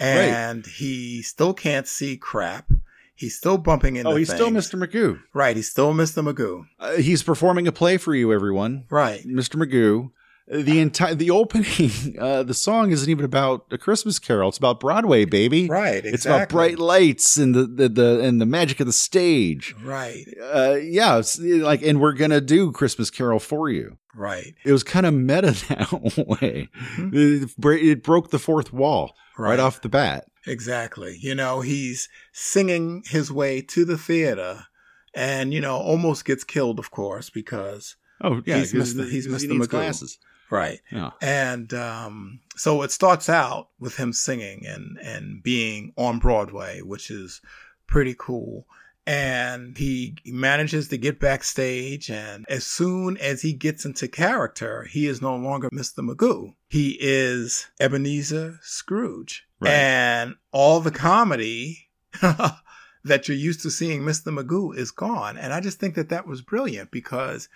[0.00, 2.70] And he still can't see crap.
[3.14, 4.50] He's still bumping into Oh, he's still.
[4.50, 4.78] Mr.
[4.82, 5.20] Magoo.
[5.32, 5.56] Right.
[5.56, 6.22] He's still Mr.
[6.22, 6.66] Magoo.
[6.78, 8.84] Uh, he's performing a play for you, everyone.
[8.90, 9.26] Right.
[9.26, 9.56] Mr.
[9.56, 10.10] Magoo.
[10.48, 14.48] The entire the opening, uh, the song isn't even about a Christmas Carol.
[14.48, 15.66] It's about Broadway, baby.
[15.66, 15.96] Right.
[15.96, 16.10] Exactly.
[16.12, 19.74] It's about bright lights and the, the, the and the magic of the stage.
[19.82, 20.24] Right.
[20.40, 23.98] Uh, yeah, like, and we're gonna do Christmas Carol for you.
[24.14, 24.54] Right.
[24.64, 26.68] It was kind of meta that way.
[26.96, 29.50] It, bra- it broke the fourth wall right.
[29.50, 29.60] Right.
[29.60, 30.26] off the bat.
[30.46, 31.18] Exactly.
[31.20, 34.66] You know, he's singing his way to the theater
[35.12, 39.08] and, you know, almost gets killed, of course, because Oh yeah, He's Mr.
[39.10, 39.58] he's he Mr.
[39.58, 40.16] Magoo.
[40.50, 40.80] Right.
[40.90, 41.10] Yeah.
[41.20, 47.10] And um, so it starts out with him singing and, and being on Broadway, which
[47.10, 47.40] is
[47.86, 48.66] pretty cool.
[49.08, 52.10] And he manages to get backstage.
[52.10, 55.98] And as soon as he gets into character, he is no longer Mr.
[55.98, 56.54] Magoo.
[56.68, 59.46] He is Ebenezer Scrooge.
[59.60, 59.70] Right.
[59.70, 61.88] And all the comedy
[62.20, 64.36] that you're used to seeing Mr.
[64.36, 65.36] Magoo is gone.
[65.38, 67.48] And I just think that that was brilliant because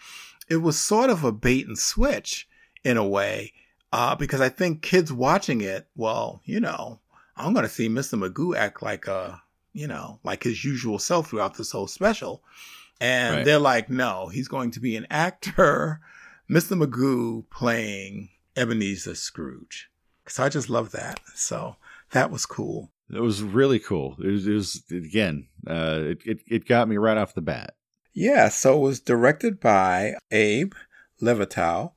[0.49, 2.49] it was sort of a bait and switch
[2.85, 3.53] in a way.
[3.93, 7.01] Uh, because I think kids watching it, well, you know,
[7.37, 8.19] I'm going to see Mr.
[8.21, 12.43] Magoo act like a, you know, like his usual self throughout this whole special.
[13.01, 13.45] And Right.
[13.45, 16.01] they're like, no, he's going to be an actor,
[16.49, 16.81] Mr.
[16.81, 19.91] Magoo playing Ebenezer Scrooge.
[20.29, 21.19] So I just love that.
[21.35, 21.77] So
[22.13, 22.93] that was cool.
[23.13, 24.17] It was really cool.
[24.23, 27.75] It was, it was again, uh, it, it it got me right off the bat.
[28.13, 30.75] Yeah, so it was directed by Abe
[31.21, 31.93] Levitow,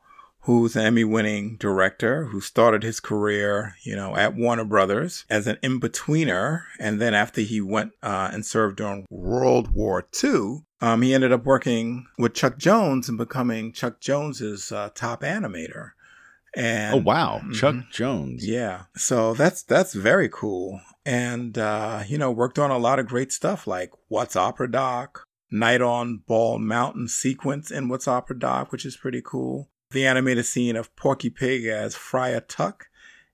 [0.45, 5.47] who's an Emmy winning director who started his career, you know, at Warner Brothers as
[5.47, 6.63] an in betweener.
[6.79, 11.32] And then after he went uh, and served during World War II, um, he ended
[11.32, 15.91] up working with Chuck Jones and becoming Chuck Jones's uh, top animator.
[16.56, 17.89] And oh wow, Chuck Mhm.
[17.91, 18.45] Jones.
[18.47, 18.84] yeah.
[18.95, 20.82] So that's that's very cool.
[21.06, 25.25] And uh, you know, worked on a lot of great stuff like What's Opera Doc,
[25.49, 29.69] Night on Bald Mountain sequence in What's Opera Doc, which is pretty cool.
[29.93, 32.88] The animated scene of Porky Pig as Friar Tuck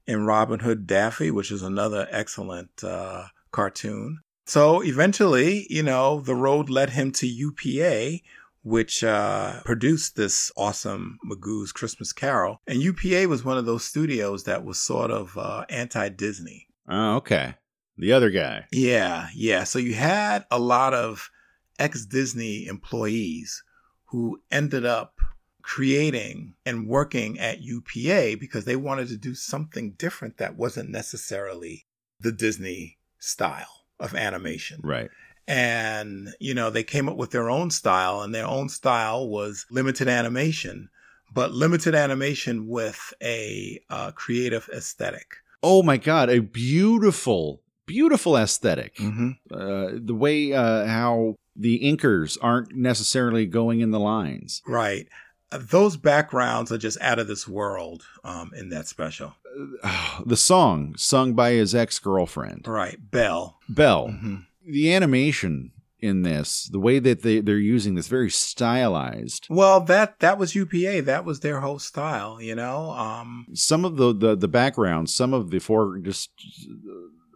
[0.05, 4.19] in Robin Hood Daffy, which is another excellent uh, cartoon.
[4.45, 8.19] So eventually, you know, the road led him to UPA,
[8.63, 12.59] which uh, produced this awesome Magoo's Christmas Carol.
[12.67, 16.67] And UPA was one of those studios that was sort of uh, anti Disney.
[16.89, 17.55] Oh, okay.
[17.97, 18.65] The other guy.
[18.71, 19.63] Yeah, yeah.
[19.63, 21.29] So you had a lot of
[21.77, 23.63] ex Disney employees
[24.07, 25.18] who ended up
[25.61, 31.85] creating and working at UPA because they wanted to do something different that wasn't necessarily
[32.19, 34.79] the Disney style of animation.
[34.83, 35.09] Right.
[35.47, 39.65] And, you know, they came up with their own style, and their own style was
[39.71, 40.89] limited animation,
[41.33, 45.37] but limited animation with a uh, creative aesthetic.
[45.63, 48.95] Oh my god, a beautiful, beautiful aesthetic.
[48.97, 49.29] Mm-hmm.
[49.51, 54.61] Uh, the way uh, how the inkers aren't necessarily going in the lines.
[54.67, 55.07] Right.
[55.51, 59.35] Those backgrounds are just out of this world um, in that special.
[60.25, 62.97] the song sung by his ex girlfriend, Right.
[63.11, 63.57] Bell.
[63.67, 64.09] Belle.
[64.09, 64.35] hmm
[64.65, 69.47] The animation in this, the way that they, they're using this, very stylized.
[69.49, 71.01] Well, that that was UPA.
[71.01, 72.91] That was their whole style, you know.
[72.91, 76.29] Um, Some of the, the, the background, some of the for just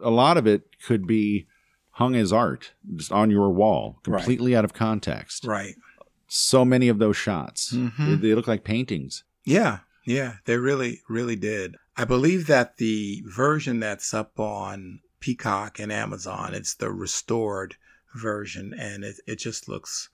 [0.01, 1.47] a lot of it could be
[1.97, 4.19] hung as art just on your wall, Right.
[4.19, 5.45] completely out of context.
[5.45, 5.75] right.
[6.35, 7.97] So many of those shots, Mhm.
[8.21, 9.23] they, they look like paintings.
[9.45, 11.75] Yeah, yeah, they really, really did.
[11.95, 17.75] I believe that the version that's up on Peacock and Amazon, it's the restored
[18.15, 20.09] version, and it, it just looks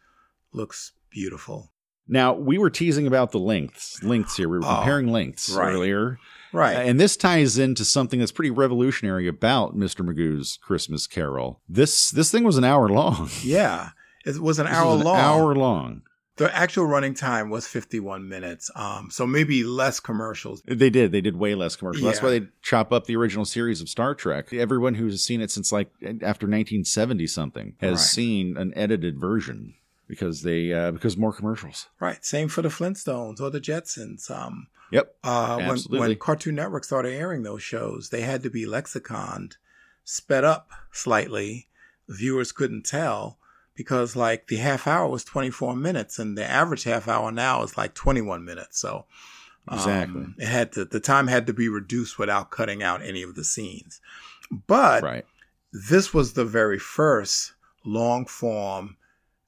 [0.51, 1.71] looks beautiful.
[2.07, 4.49] Now we were teasing about the lengths, lengths here.
[4.49, 5.71] We were Oh, comparing lengths right.
[5.71, 6.19] earlier,
[6.51, 6.73] Right.
[6.73, 10.03] and this ties into something that's pretty revolutionary about Mr.
[10.05, 11.61] Magoo's Christmas Carol.
[11.69, 13.29] This this thing was an hour long.
[13.41, 13.91] yeah,
[14.25, 15.17] it was an This hour was an long.
[15.17, 16.01] Hour long.
[16.39, 18.71] The actual running time was 51 minutes.
[18.73, 20.61] Um, so maybe less commercials.
[20.65, 21.11] They did.
[21.11, 22.05] They did way less commercial.
[22.07, 24.53] That's why they chop up the original series of Star Trek.
[24.53, 27.99] Everyone who's seen it since like after 1970 something has Right.
[27.99, 29.73] seen an edited version
[30.07, 31.87] because they uh, because more commercials.
[31.99, 32.23] Right.
[32.23, 34.31] Same for the Flintstones or the Jetsons.
[34.31, 35.13] Um, Yep.
[35.25, 35.99] uh, when, Absolutely.
[36.07, 39.57] when Cartoon Network started airing those shows, they had to be lexiconed,
[40.05, 41.67] sped up slightly.
[42.07, 43.37] Viewers couldn't tell
[43.79, 47.77] because, like, the half hour was 24 minutes, and the average half hour now is
[47.77, 48.77] like 21 minutes.
[48.77, 49.05] So,
[49.69, 50.25] um, Exactly.
[50.37, 53.45] it had to the time had to be reduced without cutting out any of the
[53.45, 54.01] scenes.
[54.67, 55.25] But Right.
[55.71, 57.53] this was the very first
[57.85, 58.97] long form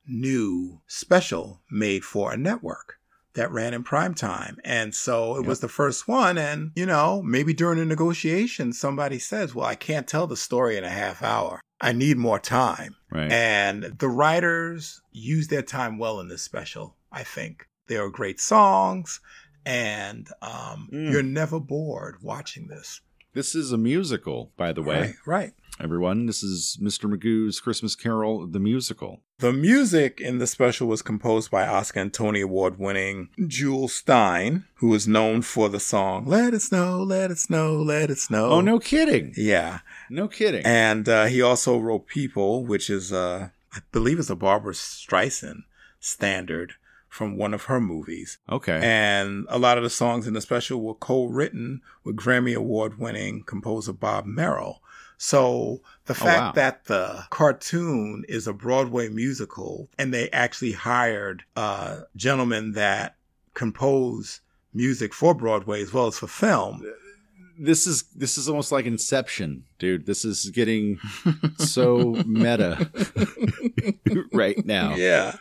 [0.07, 2.99] new special made for a network
[3.33, 4.59] that ran in prime time.
[4.63, 6.37] And so it was the first one.
[6.37, 10.77] And, you know, maybe during a negotiation, somebody says, well, I can't tell the story
[10.77, 11.59] in a half hour.
[11.81, 12.95] I need more time.
[13.11, 13.31] Right.
[13.31, 17.67] And the writers use their time well in this special, I think.
[17.87, 19.19] There are great songs,
[19.65, 21.11] and um, Mm.
[21.11, 23.01] you're never bored watching this.
[23.33, 24.99] this is a musical, by the way.
[25.01, 25.53] Right, right.
[25.83, 27.09] Everyone, this is Mr.
[27.09, 29.21] Magoo's Christmas Carol, the musical.
[29.39, 34.65] The music in the special was composed by Oscar and Tony Award winning Jules Styne,
[34.75, 38.51] who is known for the song Let It Snow, Let It Snow, Let It Snow.
[38.51, 39.33] Oh, no kidding.
[39.35, 39.79] Yeah.
[40.07, 40.63] No kidding.
[40.63, 45.63] And uh, he also wrote People, which is, uh, I believe, is a Barbra Streisand
[45.99, 46.73] standard
[47.09, 48.37] from one of her movies.
[48.49, 48.79] Okay.
[48.83, 53.93] And a lot of the songs in the special were co-written with Grammy award-winning composer
[53.93, 54.81] Bob Merrill.
[55.23, 56.51] So the Oh, fact wow.
[56.53, 63.17] that the cartoon is a Broadway musical and they actually hired uh gentlemen that
[63.53, 64.41] compose
[64.73, 66.83] music for Broadway as well as for film.
[67.59, 70.07] this is this is almost like Inception, dude.
[70.07, 70.97] This is getting
[71.59, 72.89] so meta
[74.33, 74.95] right now.
[74.95, 75.35] Yeah.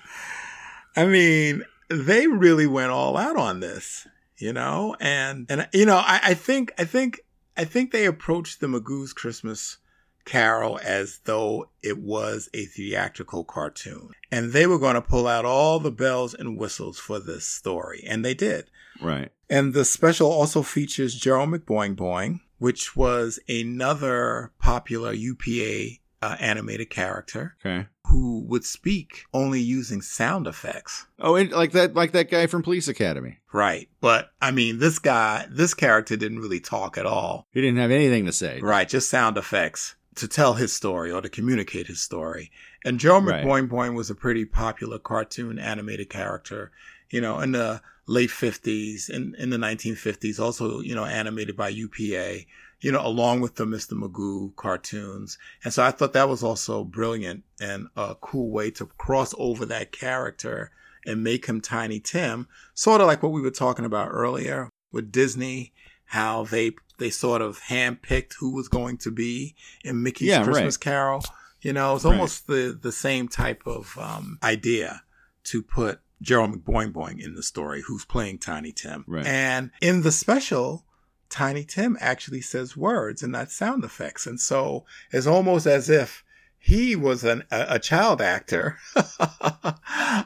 [0.94, 4.94] I mean, they really went all out on this, you know?
[5.00, 7.20] And and you know, I, I think I think
[7.56, 9.78] I think they approached the Magoo's Christmas
[10.24, 14.10] Carol as though it was a theatrical cartoon.
[14.30, 18.04] And they were going to pull out all the bells and whistles for this story.
[18.06, 18.70] And they did.
[19.00, 19.32] Right.
[19.48, 26.90] And the special also features Gerald McBoing Boing, which was another popular UPA uh, animated
[26.90, 27.86] character Okay.
[28.08, 31.06] who would speak only using sound effects.
[31.18, 33.38] Oh, and like that, like that guy from Police Academy.
[33.52, 33.88] Right.
[34.00, 37.46] But I mean, this guy, this character didn't really talk at all.
[37.52, 38.60] He didn't have anything to say.
[38.60, 38.88] Right.
[38.88, 42.50] Just sound effects to tell his story or to communicate his story.
[42.84, 43.44] And Joe Right.
[43.44, 46.70] McBoing Boing was a pretty popular cartoon animated character,
[47.10, 51.68] you know, in the late 50s and in the 1950s, also, you know, animated by
[51.68, 52.44] UPA,
[52.80, 53.92] you know, along with the Mr.
[53.92, 55.36] Magoo cartoons.
[55.64, 59.66] And so I thought that was also brilliant and a cool way to cross over
[59.66, 60.70] that character
[61.06, 65.12] and make him Tiny Tim, sort of like what we were talking about earlier with
[65.12, 65.72] Disney,
[66.06, 70.76] how they they sort of handpicked who was going to be in Mickey's Yeah, Christmas
[70.76, 70.80] right.
[70.80, 71.24] Carol.
[71.62, 72.12] You know, it's Right.
[72.12, 75.02] almost the the same type of um, idea
[75.44, 79.04] to put Gerald McBoing Boing in the story, who's playing Tiny Tim.
[79.06, 79.24] Right.
[79.24, 80.84] And in the special,
[81.30, 86.24] Tiny Tim actually says words and not sound effects, and so it's almost as if
[86.58, 88.78] he was an, a, a child actor.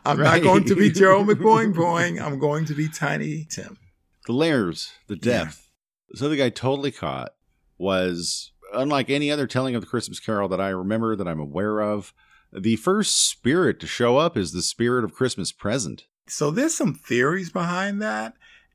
[0.05, 2.21] I'm not going to be Gerald McBoing Boing.
[2.21, 3.79] I'm going to be Tiny Tim.
[4.27, 5.45] The layers, the Yeah.
[5.45, 5.69] depth.
[6.15, 7.35] So the guy totally caught
[7.79, 11.81] was unlike any other telling of the Christmas Carol that I remember that I'm aware
[11.81, 12.13] of.
[12.53, 16.05] The first spirit to show up is the spirit of Christmas present.
[16.27, 18.35] So there's some theories behind that.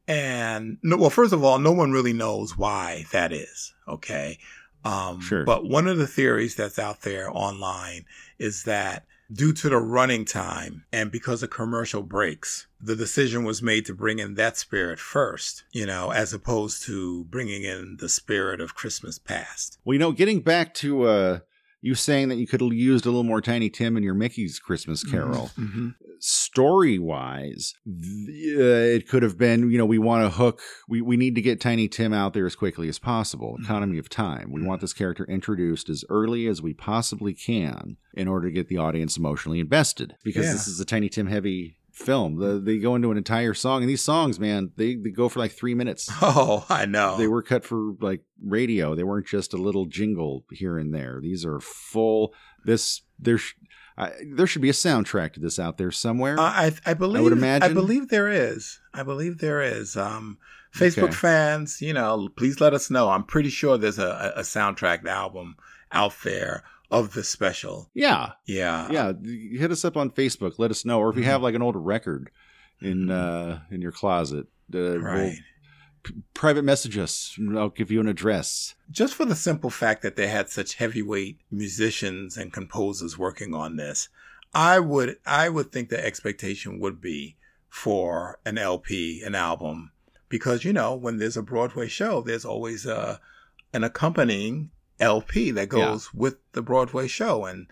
[0.09, 3.73] And no, well, first of all, no one really knows why that is.
[3.87, 4.39] Okay.
[4.83, 5.43] Um, Sure.
[5.43, 8.05] But one of the theories that's out there online
[8.39, 13.61] is that due to the running time and because of commercial breaks, the decision was
[13.61, 18.09] made to bring in that spirit first, you know, as opposed to bringing in the
[18.09, 19.77] spirit of Christmas past.
[19.85, 21.39] Well, you know, getting back to uh,
[21.81, 24.57] you saying that you could have used a little more Tiny Tim in your Mickey's
[24.57, 25.51] Christmas Carol.
[25.59, 25.93] Mhm.
[26.19, 27.91] Story wise, uh,
[28.95, 31.59] it could have been, you know, we want to hook, we, we need to get
[31.61, 33.53] Tiny Tim out there as quickly as possible.
[33.53, 33.63] Mm-hmm.
[33.63, 34.51] Economy of time.
[34.51, 38.67] We want this character introduced as early as we possibly can in order to get
[38.67, 40.53] the audience emotionally invested because Yeah.
[40.53, 42.39] this is a Tiny Tim heavy film.
[42.39, 45.39] The, they go into an entire song, and these songs, man, they, they go for
[45.39, 46.09] like three minutes.
[46.21, 47.17] Oh, I know.
[47.17, 48.95] They were cut for like radio.
[48.95, 51.19] They weren't just a little jingle here and there.
[51.21, 52.33] These are full.
[52.65, 53.53] This there's
[53.99, 56.39] I, there should be a soundtrack to this out there somewhere.
[56.39, 57.69] Uh, I I believe I, would imagine.
[57.69, 58.79] I believe there is.
[58.93, 59.97] I believe there is.
[59.97, 60.37] Um,
[60.73, 61.13] Facebook Okay.
[61.13, 63.09] fans, you know, please let us know.
[63.09, 65.55] I'm pretty sure there's a, a soundtrack album
[65.91, 67.89] out there of the special.
[67.93, 68.87] yeah, Yeah.
[68.91, 69.11] yeah.
[69.59, 70.59] Hit us up on Facebook.
[70.59, 71.25] Let us know, or if you Mhm.
[71.25, 72.29] have like an old record
[72.81, 75.37] in uh in your closet, uh, Right.
[76.33, 77.35] Private message us.
[77.37, 78.75] and I'll give you an address.
[78.91, 83.75] Just for the simple fact that they had such heavyweight musicians and composers working on
[83.75, 84.09] this,
[84.53, 89.91] I would I would think the expectation would be for an LP, an album,
[90.27, 93.19] because you know when there's a Broadway show, there's always a
[93.73, 97.67] an accompanying LP that goes with the Broadway show, and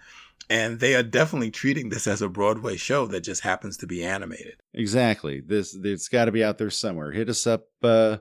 [0.50, 4.04] and they are definitely treating this as a Broadway show that just happens to be
[4.04, 4.56] animated.
[4.74, 5.42] Exactly.
[5.42, 7.12] This it's got to be out there somewhere.
[7.12, 7.66] Hit us up.
[7.84, 8.18] uh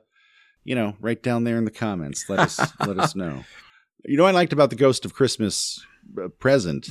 [0.67, 2.29] You know, right down there in the comments.
[2.29, 3.45] Let us let us know.
[4.05, 5.85] You know, what I liked about the Ghost of Christmas
[6.23, 6.89] uh, present.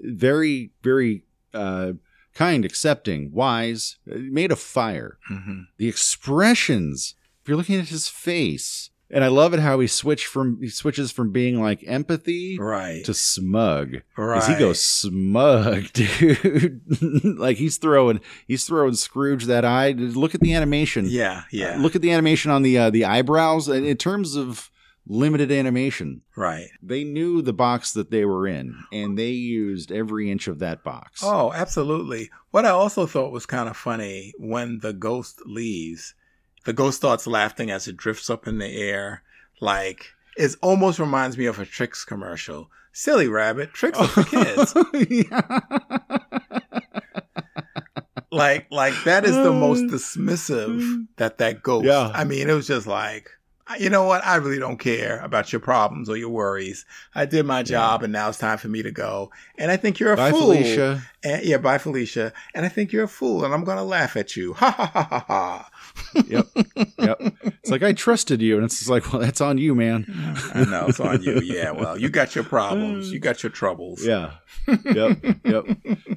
[0.00, 1.92] Very, very uh,
[2.34, 3.96] kind, accepting, wise.
[4.06, 5.18] Made of fire.
[5.30, 5.62] Mm-hmm.
[5.78, 7.14] The expressions.
[7.42, 10.68] If you're looking at his face, and I love it how he switch from he
[10.68, 13.02] switches from being like empathy Right.
[13.04, 14.02] to smug.
[14.18, 14.34] right.
[14.34, 16.82] Because he goes smug, dude.
[17.38, 19.92] like he's throwing, he's throwing Scrooge that eye.
[19.92, 21.06] Look at the animation.
[21.08, 21.44] Yeah.
[21.50, 21.76] Yeah.
[21.76, 23.68] Uh, look at the animation on the uh, the eyebrows.
[23.68, 24.70] In in terms of
[25.06, 26.68] limited animation, right.
[26.82, 30.82] they knew the box that they were in, and they used every inch of that
[30.82, 31.20] box.
[31.22, 32.30] Oh, absolutely.
[32.52, 36.14] What I also thought was kind of funny when the ghost leaves,
[36.64, 39.22] the ghost starts laughing as it drifts up in the air.
[39.60, 42.70] Like, it almost reminds me of a Trix commercial.
[42.92, 44.74] Silly rabbit, Trix are for kids.
[45.10, 45.60] Yeah.
[48.30, 51.86] like like that is the most dismissive that that ghost.
[51.86, 52.10] Yeah.
[52.14, 53.30] I mean, it was just like,
[53.78, 54.24] you know what?
[54.24, 56.84] I really don't care about your problems or your worries.
[57.14, 59.30] I did my job, and now it's time for me to go.
[59.58, 60.52] And I think you're a Bye, fool.
[60.52, 61.02] Felicia.
[61.22, 62.32] And, yeah, bye, Felicia.
[62.54, 64.52] And I think you're a fool, and I'm gonna laugh at you.
[64.54, 65.70] Ha ha ha ha ha.
[66.26, 66.46] Yep.
[66.98, 67.20] Yep.
[67.44, 70.04] It's like I trusted you, and it's just like, well, that's on you, man.
[70.54, 71.40] I know it's on you.
[71.40, 74.04] Yeah, well, you got your problems, you got your troubles.
[74.04, 74.32] Yeah.
[74.66, 75.18] Yep.
[75.44, 75.66] Yep.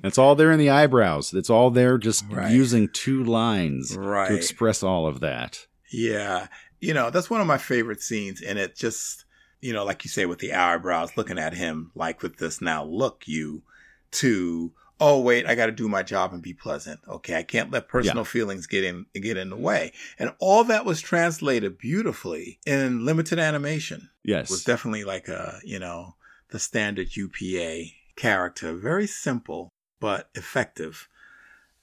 [0.04, 1.34] It's all there in the eyebrows.
[1.34, 2.52] It's all there just Right.
[2.52, 4.30] using two lines Right.
[4.30, 5.66] to express all of that.
[5.92, 6.48] Yeah.
[6.80, 8.42] You know, that's one of my favorite scenes.
[8.42, 9.26] And it just,
[9.62, 12.84] you know, like you say, with the eyebrows, looking at him like with this now
[12.86, 13.64] look you
[14.12, 17.00] to, oh, wait, I got to do my job and be pleasant.
[17.08, 17.36] Okay.
[17.36, 19.94] I can't let personal feelings get in, get in the way.
[20.18, 24.10] And all that was translated beautifully in limited animation.
[24.24, 24.50] Yes.
[24.50, 26.16] was definitely like a, you know,
[26.50, 28.74] the standard UPA character.
[28.74, 29.70] Very simple,
[30.00, 31.08] but effective.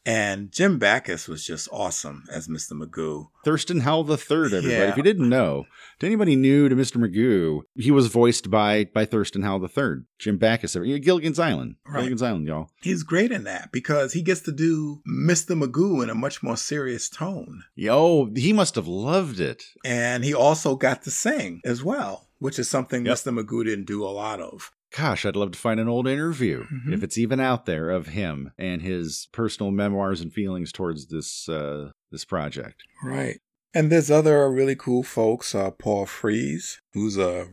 [0.07, 2.73] And Jim Backus was just awesome as Mr.
[2.73, 3.29] Magoo.
[3.43, 4.75] Thurston Howell the Third, everybody.
[4.75, 4.89] Yeah.
[4.91, 5.65] If you didn't know,
[5.99, 6.97] to anybody new to Mr.
[6.97, 12.01] Magoo, he was voiced by by Thurston Howell the Third, Jim Backus, Gilligan's Island, Right.
[12.01, 12.69] Gilligan's Island, y'all.
[12.83, 15.59] He's great in that because he gets to do Mr.
[15.59, 17.65] Magoo in a much more serious tone.
[17.75, 19.65] Yo, he must have loved it.
[19.85, 23.15] And he also got to sing as well, which is something Yep.
[23.17, 23.39] Mr.
[23.39, 24.71] Magoo didn't do a lot of.
[24.97, 26.93] Gosh, I'd love to find an old interview, Mhm.
[26.95, 31.49] if it's even out there, of him and his personal memoirs and feelings towards this
[31.49, 32.83] uh, this project.
[33.03, 33.41] Right.
[33.77, 35.53] And there's other really cool folks.
[35.53, 37.49] Uh, Paul Frees, who's a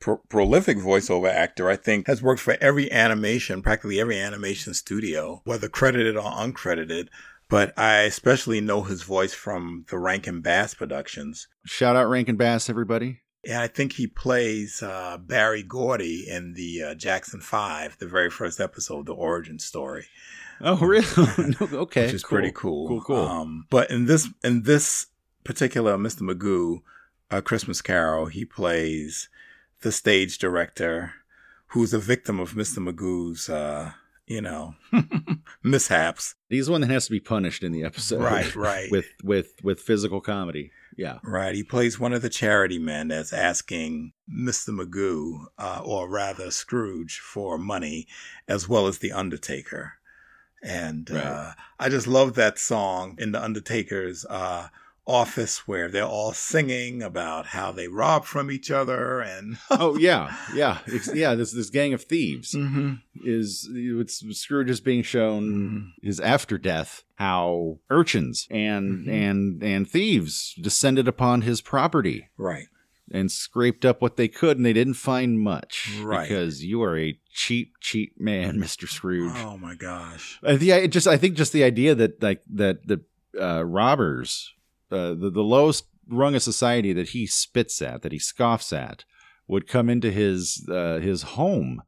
[0.00, 5.42] pro- prolific voiceover actor, I think has worked for every animation, practically every animation studio,
[5.44, 7.08] whether credited or uncredited.
[7.50, 11.46] But I especially know his voice from the Rankin Bass productions.
[11.66, 13.20] Shout out Rankin Bass, everybody.
[13.46, 18.28] And I think he plays uh, Berry Gordy in the uh, Jackson Five, the very
[18.30, 20.06] first episode, the origin story,
[20.60, 21.06] Oh, really?
[21.60, 22.38] Okay, which is cool.
[22.38, 22.88] pretty cool.
[22.88, 23.16] Cool, cool.
[23.26, 25.06] Um, but in this in this
[25.44, 26.22] particular Mr.
[26.22, 26.80] Magoo,
[27.30, 29.28] uh, Christmas Carol, he plays
[29.82, 31.12] the stage director
[31.68, 32.78] who's a victim of Mr.
[32.78, 33.92] Magoo's, uh,
[34.26, 34.74] you know,
[35.62, 36.34] mishaps.
[36.48, 38.90] He's the one that has to be punished in the episode, Right, right.
[38.90, 40.70] with with with physical comedy.
[40.96, 41.54] Yeah, Right.
[41.54, 44.70] He plays one of the charity men that's asking Mr.
[44.70, 48.06] Magoo, uh, or rather Scrooge, for money,
[48.48, 49.92] as well as The Undertaker.
[50.62, 51.22] And Right.
[51.22, 54.68] uh, I just love that song in The Undertaker's uh,
[55.06, 59.20] office where they're all singing about how they rob from each other.
[59.20, 61.34] And oh yeah, yeah, It's- yeah.
[61.34, 63.00] This this gang of thieves Mhm.
[63.24, 65.42] is it's Scrooge is being shown
[66.00, 66.04] Mhm.
[66.04, 69.10] his after death how urchins and Mhm.
[69.12, 72.66] and and thieves descended upon his property right.
[73.10, 76.28] and scraped up what they could, and they didn't find much Right.
[76.28, 79.32] because you are a cheap, cheap man, Mister Scrooge.
[79.36, 80.40] Oh my gosh.
[80.42, 83.02] Uh, the I just I think just the idea that like that the
[83.40, 84.52] uh, robbers,
[84.90, 89.04] uh, the the lowest rung of society that he spits at, that he scoffs at,
[89.48, 91.82] would come into his uh, his home,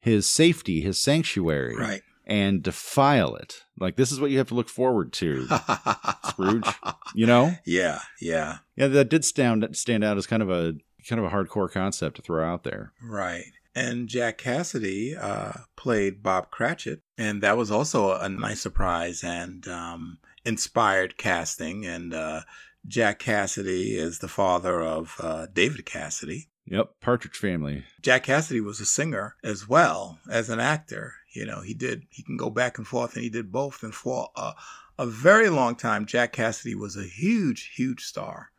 [0.00, 2.02] his safety, his sanctuary, Right.
[2.26, 3.62] and defile it.
[3.78, 5.46] Like this is what you have to look forward to,
[6.28, 6.66] Scrooge.
[7.14, 8.00] You know, Yeah.
[8.20, 8.58] Yeah.
[8.76, 10.74] yeah, that did stand stand out as kind of a
[11.08, 12.92] kind of a hardcore concept to throw out there.
[13.02, 13.46] Right.
[13.74, 19.66] And Jack Cassidy uh, played Bob Cratchit, and that was also a nice surprise and
[19.66, 21.84] um, inspired casting.
[21.86, 22.42] And uh,
[22.86, 26.48] Jack Cassidy is the father of uh, David Cassidy.
[26.66, 27.84] Yep, Partridge Family.
[28.00, 31.14] Jack Cassidy was a singer as well as an actor.
[31.34, 33.82] You know, he did he can go back and forth, and he did both.
[33.82, 34.52] And for a,
[34.98, 38.50] a very long time, Jack Cassidy was a huge, huge star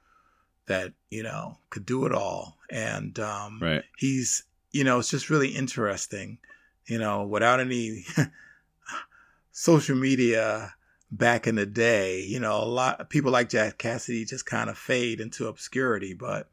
[0.65, 2.57] that you know could do it all.
[2.69, 3.83] And um, Right.
[3.97, 6.39] he's you know it's just really interesting
[6.87, 8.05] you know without any
[9.51, 10.73] social media
[11.15, 14.77] back in the day you know a lot people like jack cassidy just kind of
[14.77, 16.49] fade into obscurity but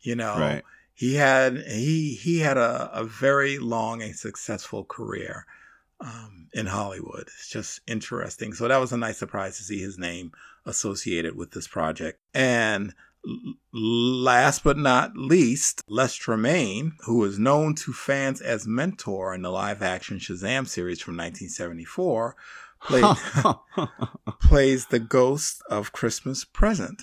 [0.00, 0.62] you know Right.
[0.94, 5.46] he had he he had a, a very long and successful career
[6.00, 7.22] um, in hollywood.
[7.22, 8.52] It's just interesting.
[8.52, 10.32] So that was a nice surprise to see his name
[10.66, 12.20] associated with this project.
[12.34, 12.94] And
[13.26, 19.42] L- Last but not least, Les Tremayne, who is known to fans as Mentor in
[19.42, 22.36] the live action Shazam series from 1974,
[22.84, 23.16] played,
[24.40, 27.02] plays the ghost of Christmas Present.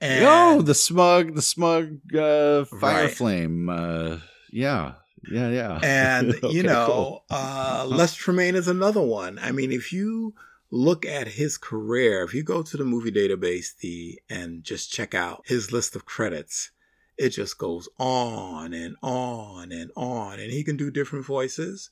[0.00, 3.10] And oh, the smug, the smug uh, fire Right.
[3.14, 3.68] flame.
[3.68, 4.18] Uh,
[4.50, 4.94] yeah,
[5.30, 5.80] yeah, yeah.
[5.82, 7.24] and Okay, you know, cool.
[7.30, 9.38] uh, Les Tremayne is another one.
[9.38, 10.34] I mean, if you
[10.72, 15.14] look at his career, if you go to the movie database the and just check
[15.14, 16.72] out his list of credits,
[17.16, 20.40] it just goes on and on and on.
[20.40, 21.90] And he can do different voices.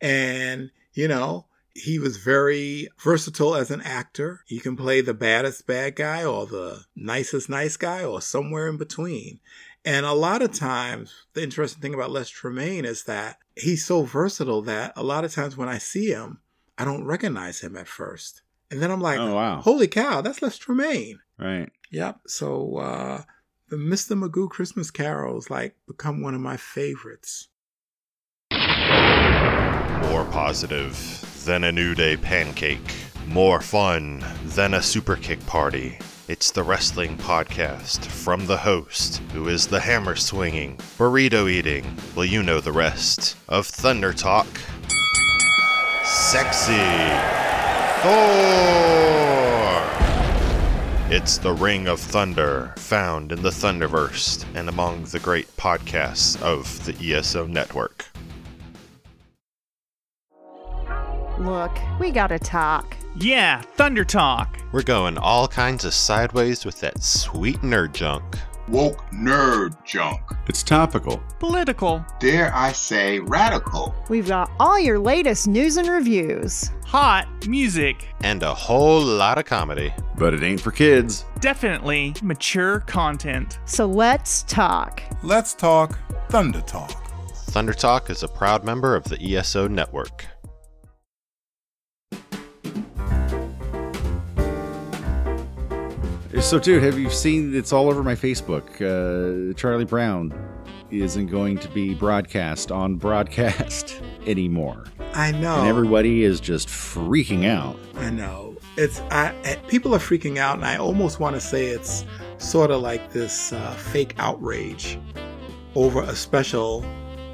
[0.00, 4.40] And, you know, he was very versatile as an actor.
[4.46, 8.76] He can play the baddest bad guy or the nicest nice guy or somewhere in
[8.76, 9.40] between.
[9.84, 14.02] And a lot of times, the interesting thing about Les Tremayne is that he's so
[14.02, 16.40] versatile that a lot of times when I see him,
[16.78, 18.42] I don't recognize him at first.
[18.70, 19.60] And then I'm like, Oh, wow.
[19.60, 21.18] holy cow, that's Les Tremayne.
[21.38, 21.70] Right.
[21.90, 22.20] Yep.
[22.26, 23.22] So uh,
[23.70, 24.16] the Mr.
[24.16, 27.48] Magoo Christmas carols like become one of my favorites.
[30.10, 30.96] More positive
[31.44, 32.94] than a New Day pancake.
[33.26, 35.98] More fun than a super kick party.
[36.28, 42.24] It's the wrestling podcast from the host, who is the hammer swinging, burrito eating, well,
[42.24, 44.46] you know the rest, of Thunder Talk.
[46.04, 46.72] Sexy
[48.02, 48.82] Thor!
[51.10, 56.84] It's the Ring of Thunder, found in the Thunderverse and among the great podcasts of
[56.86, 58.06] the ESO network.
[61.44, 62.96] Look, we gotta talk.
[63.16, 64.58] Yeah, Thunder Talk.
[64.70, 68.38] We're going all kinds of sideways with that sweet nerd junk.
[68.68, 70.20] woke nerd junk.
[70.46, 71.20] It's topical.
[71.40, 72.04] Political.
[72.20, 73.92] Dare I say radical?
[74.08, 76.70] We've got all your latest news and reviews.
[76.86, 78.06] Hot music.
[78.22, 79.92] And a whole lot of comedy.
[80.16, 81.24] But it ain't for kids.
[81.40, 83.58] Definitely mature content.
[83.64, 85.02] So let's talk.
[85.24, 86.92] Let's talk Thunder Talk.
[87.46, 90.26] Thunder Talk is a proud member of the ESO network.
[96.42, 97.54] So, dude, have you seen?
[97.54, 98.66] It's all over my Facebook.
[98.82, 100.34] Uh, Charlie Brown
[100.90, 104.84] isn't going to be broadcast on broadcast anymore,
[105.14, 105.60] I know.
[105.60, 107.78] and everybody is just freaking out.
[107.94, 108.54] I know.
[108.76, 109.32] It's I,
[109.68, 112.04] people are freaking out, and I almost want to say it's
[112.36, 114.98] sort of like this uh, fake outrage
[115.74, 116.84] over a special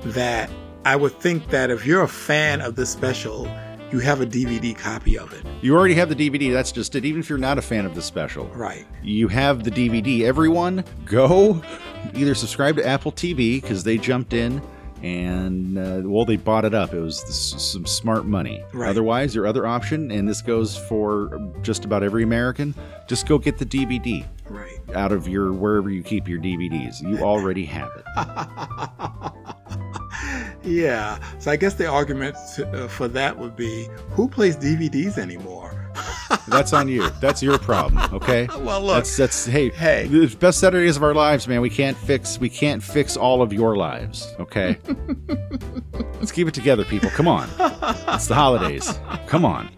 [0.04, 0.48] that
[0.84, 3.46] I would think that if you're a fan of this special,
[3.93, 6.53] you have a DVD copy of it, You already have the DVD.
[6.53, 7.05] That's just it.
[7.05, 8.86] Even if you're not a fan of the special, right?
[9.03, 10.22] you have the DVD.
[10.22, 11.62] Everyone, go
[12.14, 14.61] either subscribe to Apple TV because they jumped in
[15.03, 16.93] and uh, well, they bought it up.
[16.93, 17.20] It was
[17.62, 18.62] some smart money.
[18.72, 18.89] Right.
[18.91, 22.74] Otherwise, your other option, and this goes for just about every American,
[23.07, 24.78] just go get the DVD Right.
[24.95, 27.01] out of your wherever you keep your DVDs.
[27.01, 28.05] You already have it.
[30.62, 31.18] yeah.
[31.38, 35.90] So I guess the argument uh, for that would be who plays DVDs anymore?
[36.48, 37.11] That's on you.
[37.20, 38.14] That's your problem.
[38.14, 38.48] Okay.
[38.59, 38.96] Well, look.
[38.96, 40.09] That's that's hey Hey.
[40.09, 41.61] The best Saturdays of our lives, man.
[41.61, 44.34] We can't fix we can't fix all of your lives.
[44.38, 44.78] Okay.
[46.14, 47.09] Let's keep it together, people.
[47.11, 47.48] Come on.
[48.09, 48.98] It's the holidays.
[49.26, 49.70] Come on.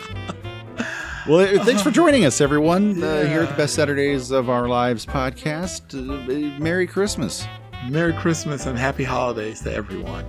[1.29, 4.67] Well, uh, thanks for joining us, everyone, uh, here at the Best Saturdays of Our
[4.67, 5.95] Lives podcast.
[5.95, 7.47] Uh, Merry Christmas.
[7.89, 10.25] Merry Christmas and Happy Holidays to everyone.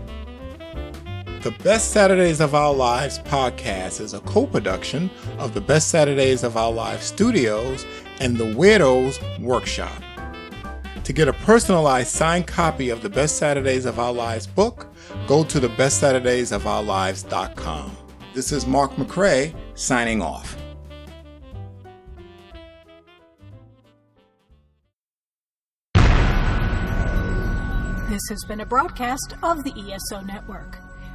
[1.42, 6.44] The Best Saturdays of Our Lives podcast is a co production of the Best Saturdays
[6.44, 7.84] of Our Lives studios
[8.20, 10.04] and the Weirdos Workshop.
[11.04, 14.94] To get a personalized signed copy of the Best Saturdays of Our Lives book,
[15.26, 17.98] go to thebestsaturdaysofourlives.com.
[18.36, 20.56] This is Mark McCray signing off.
[28.12, 30.91] This has been a broadcast of the ESO Network.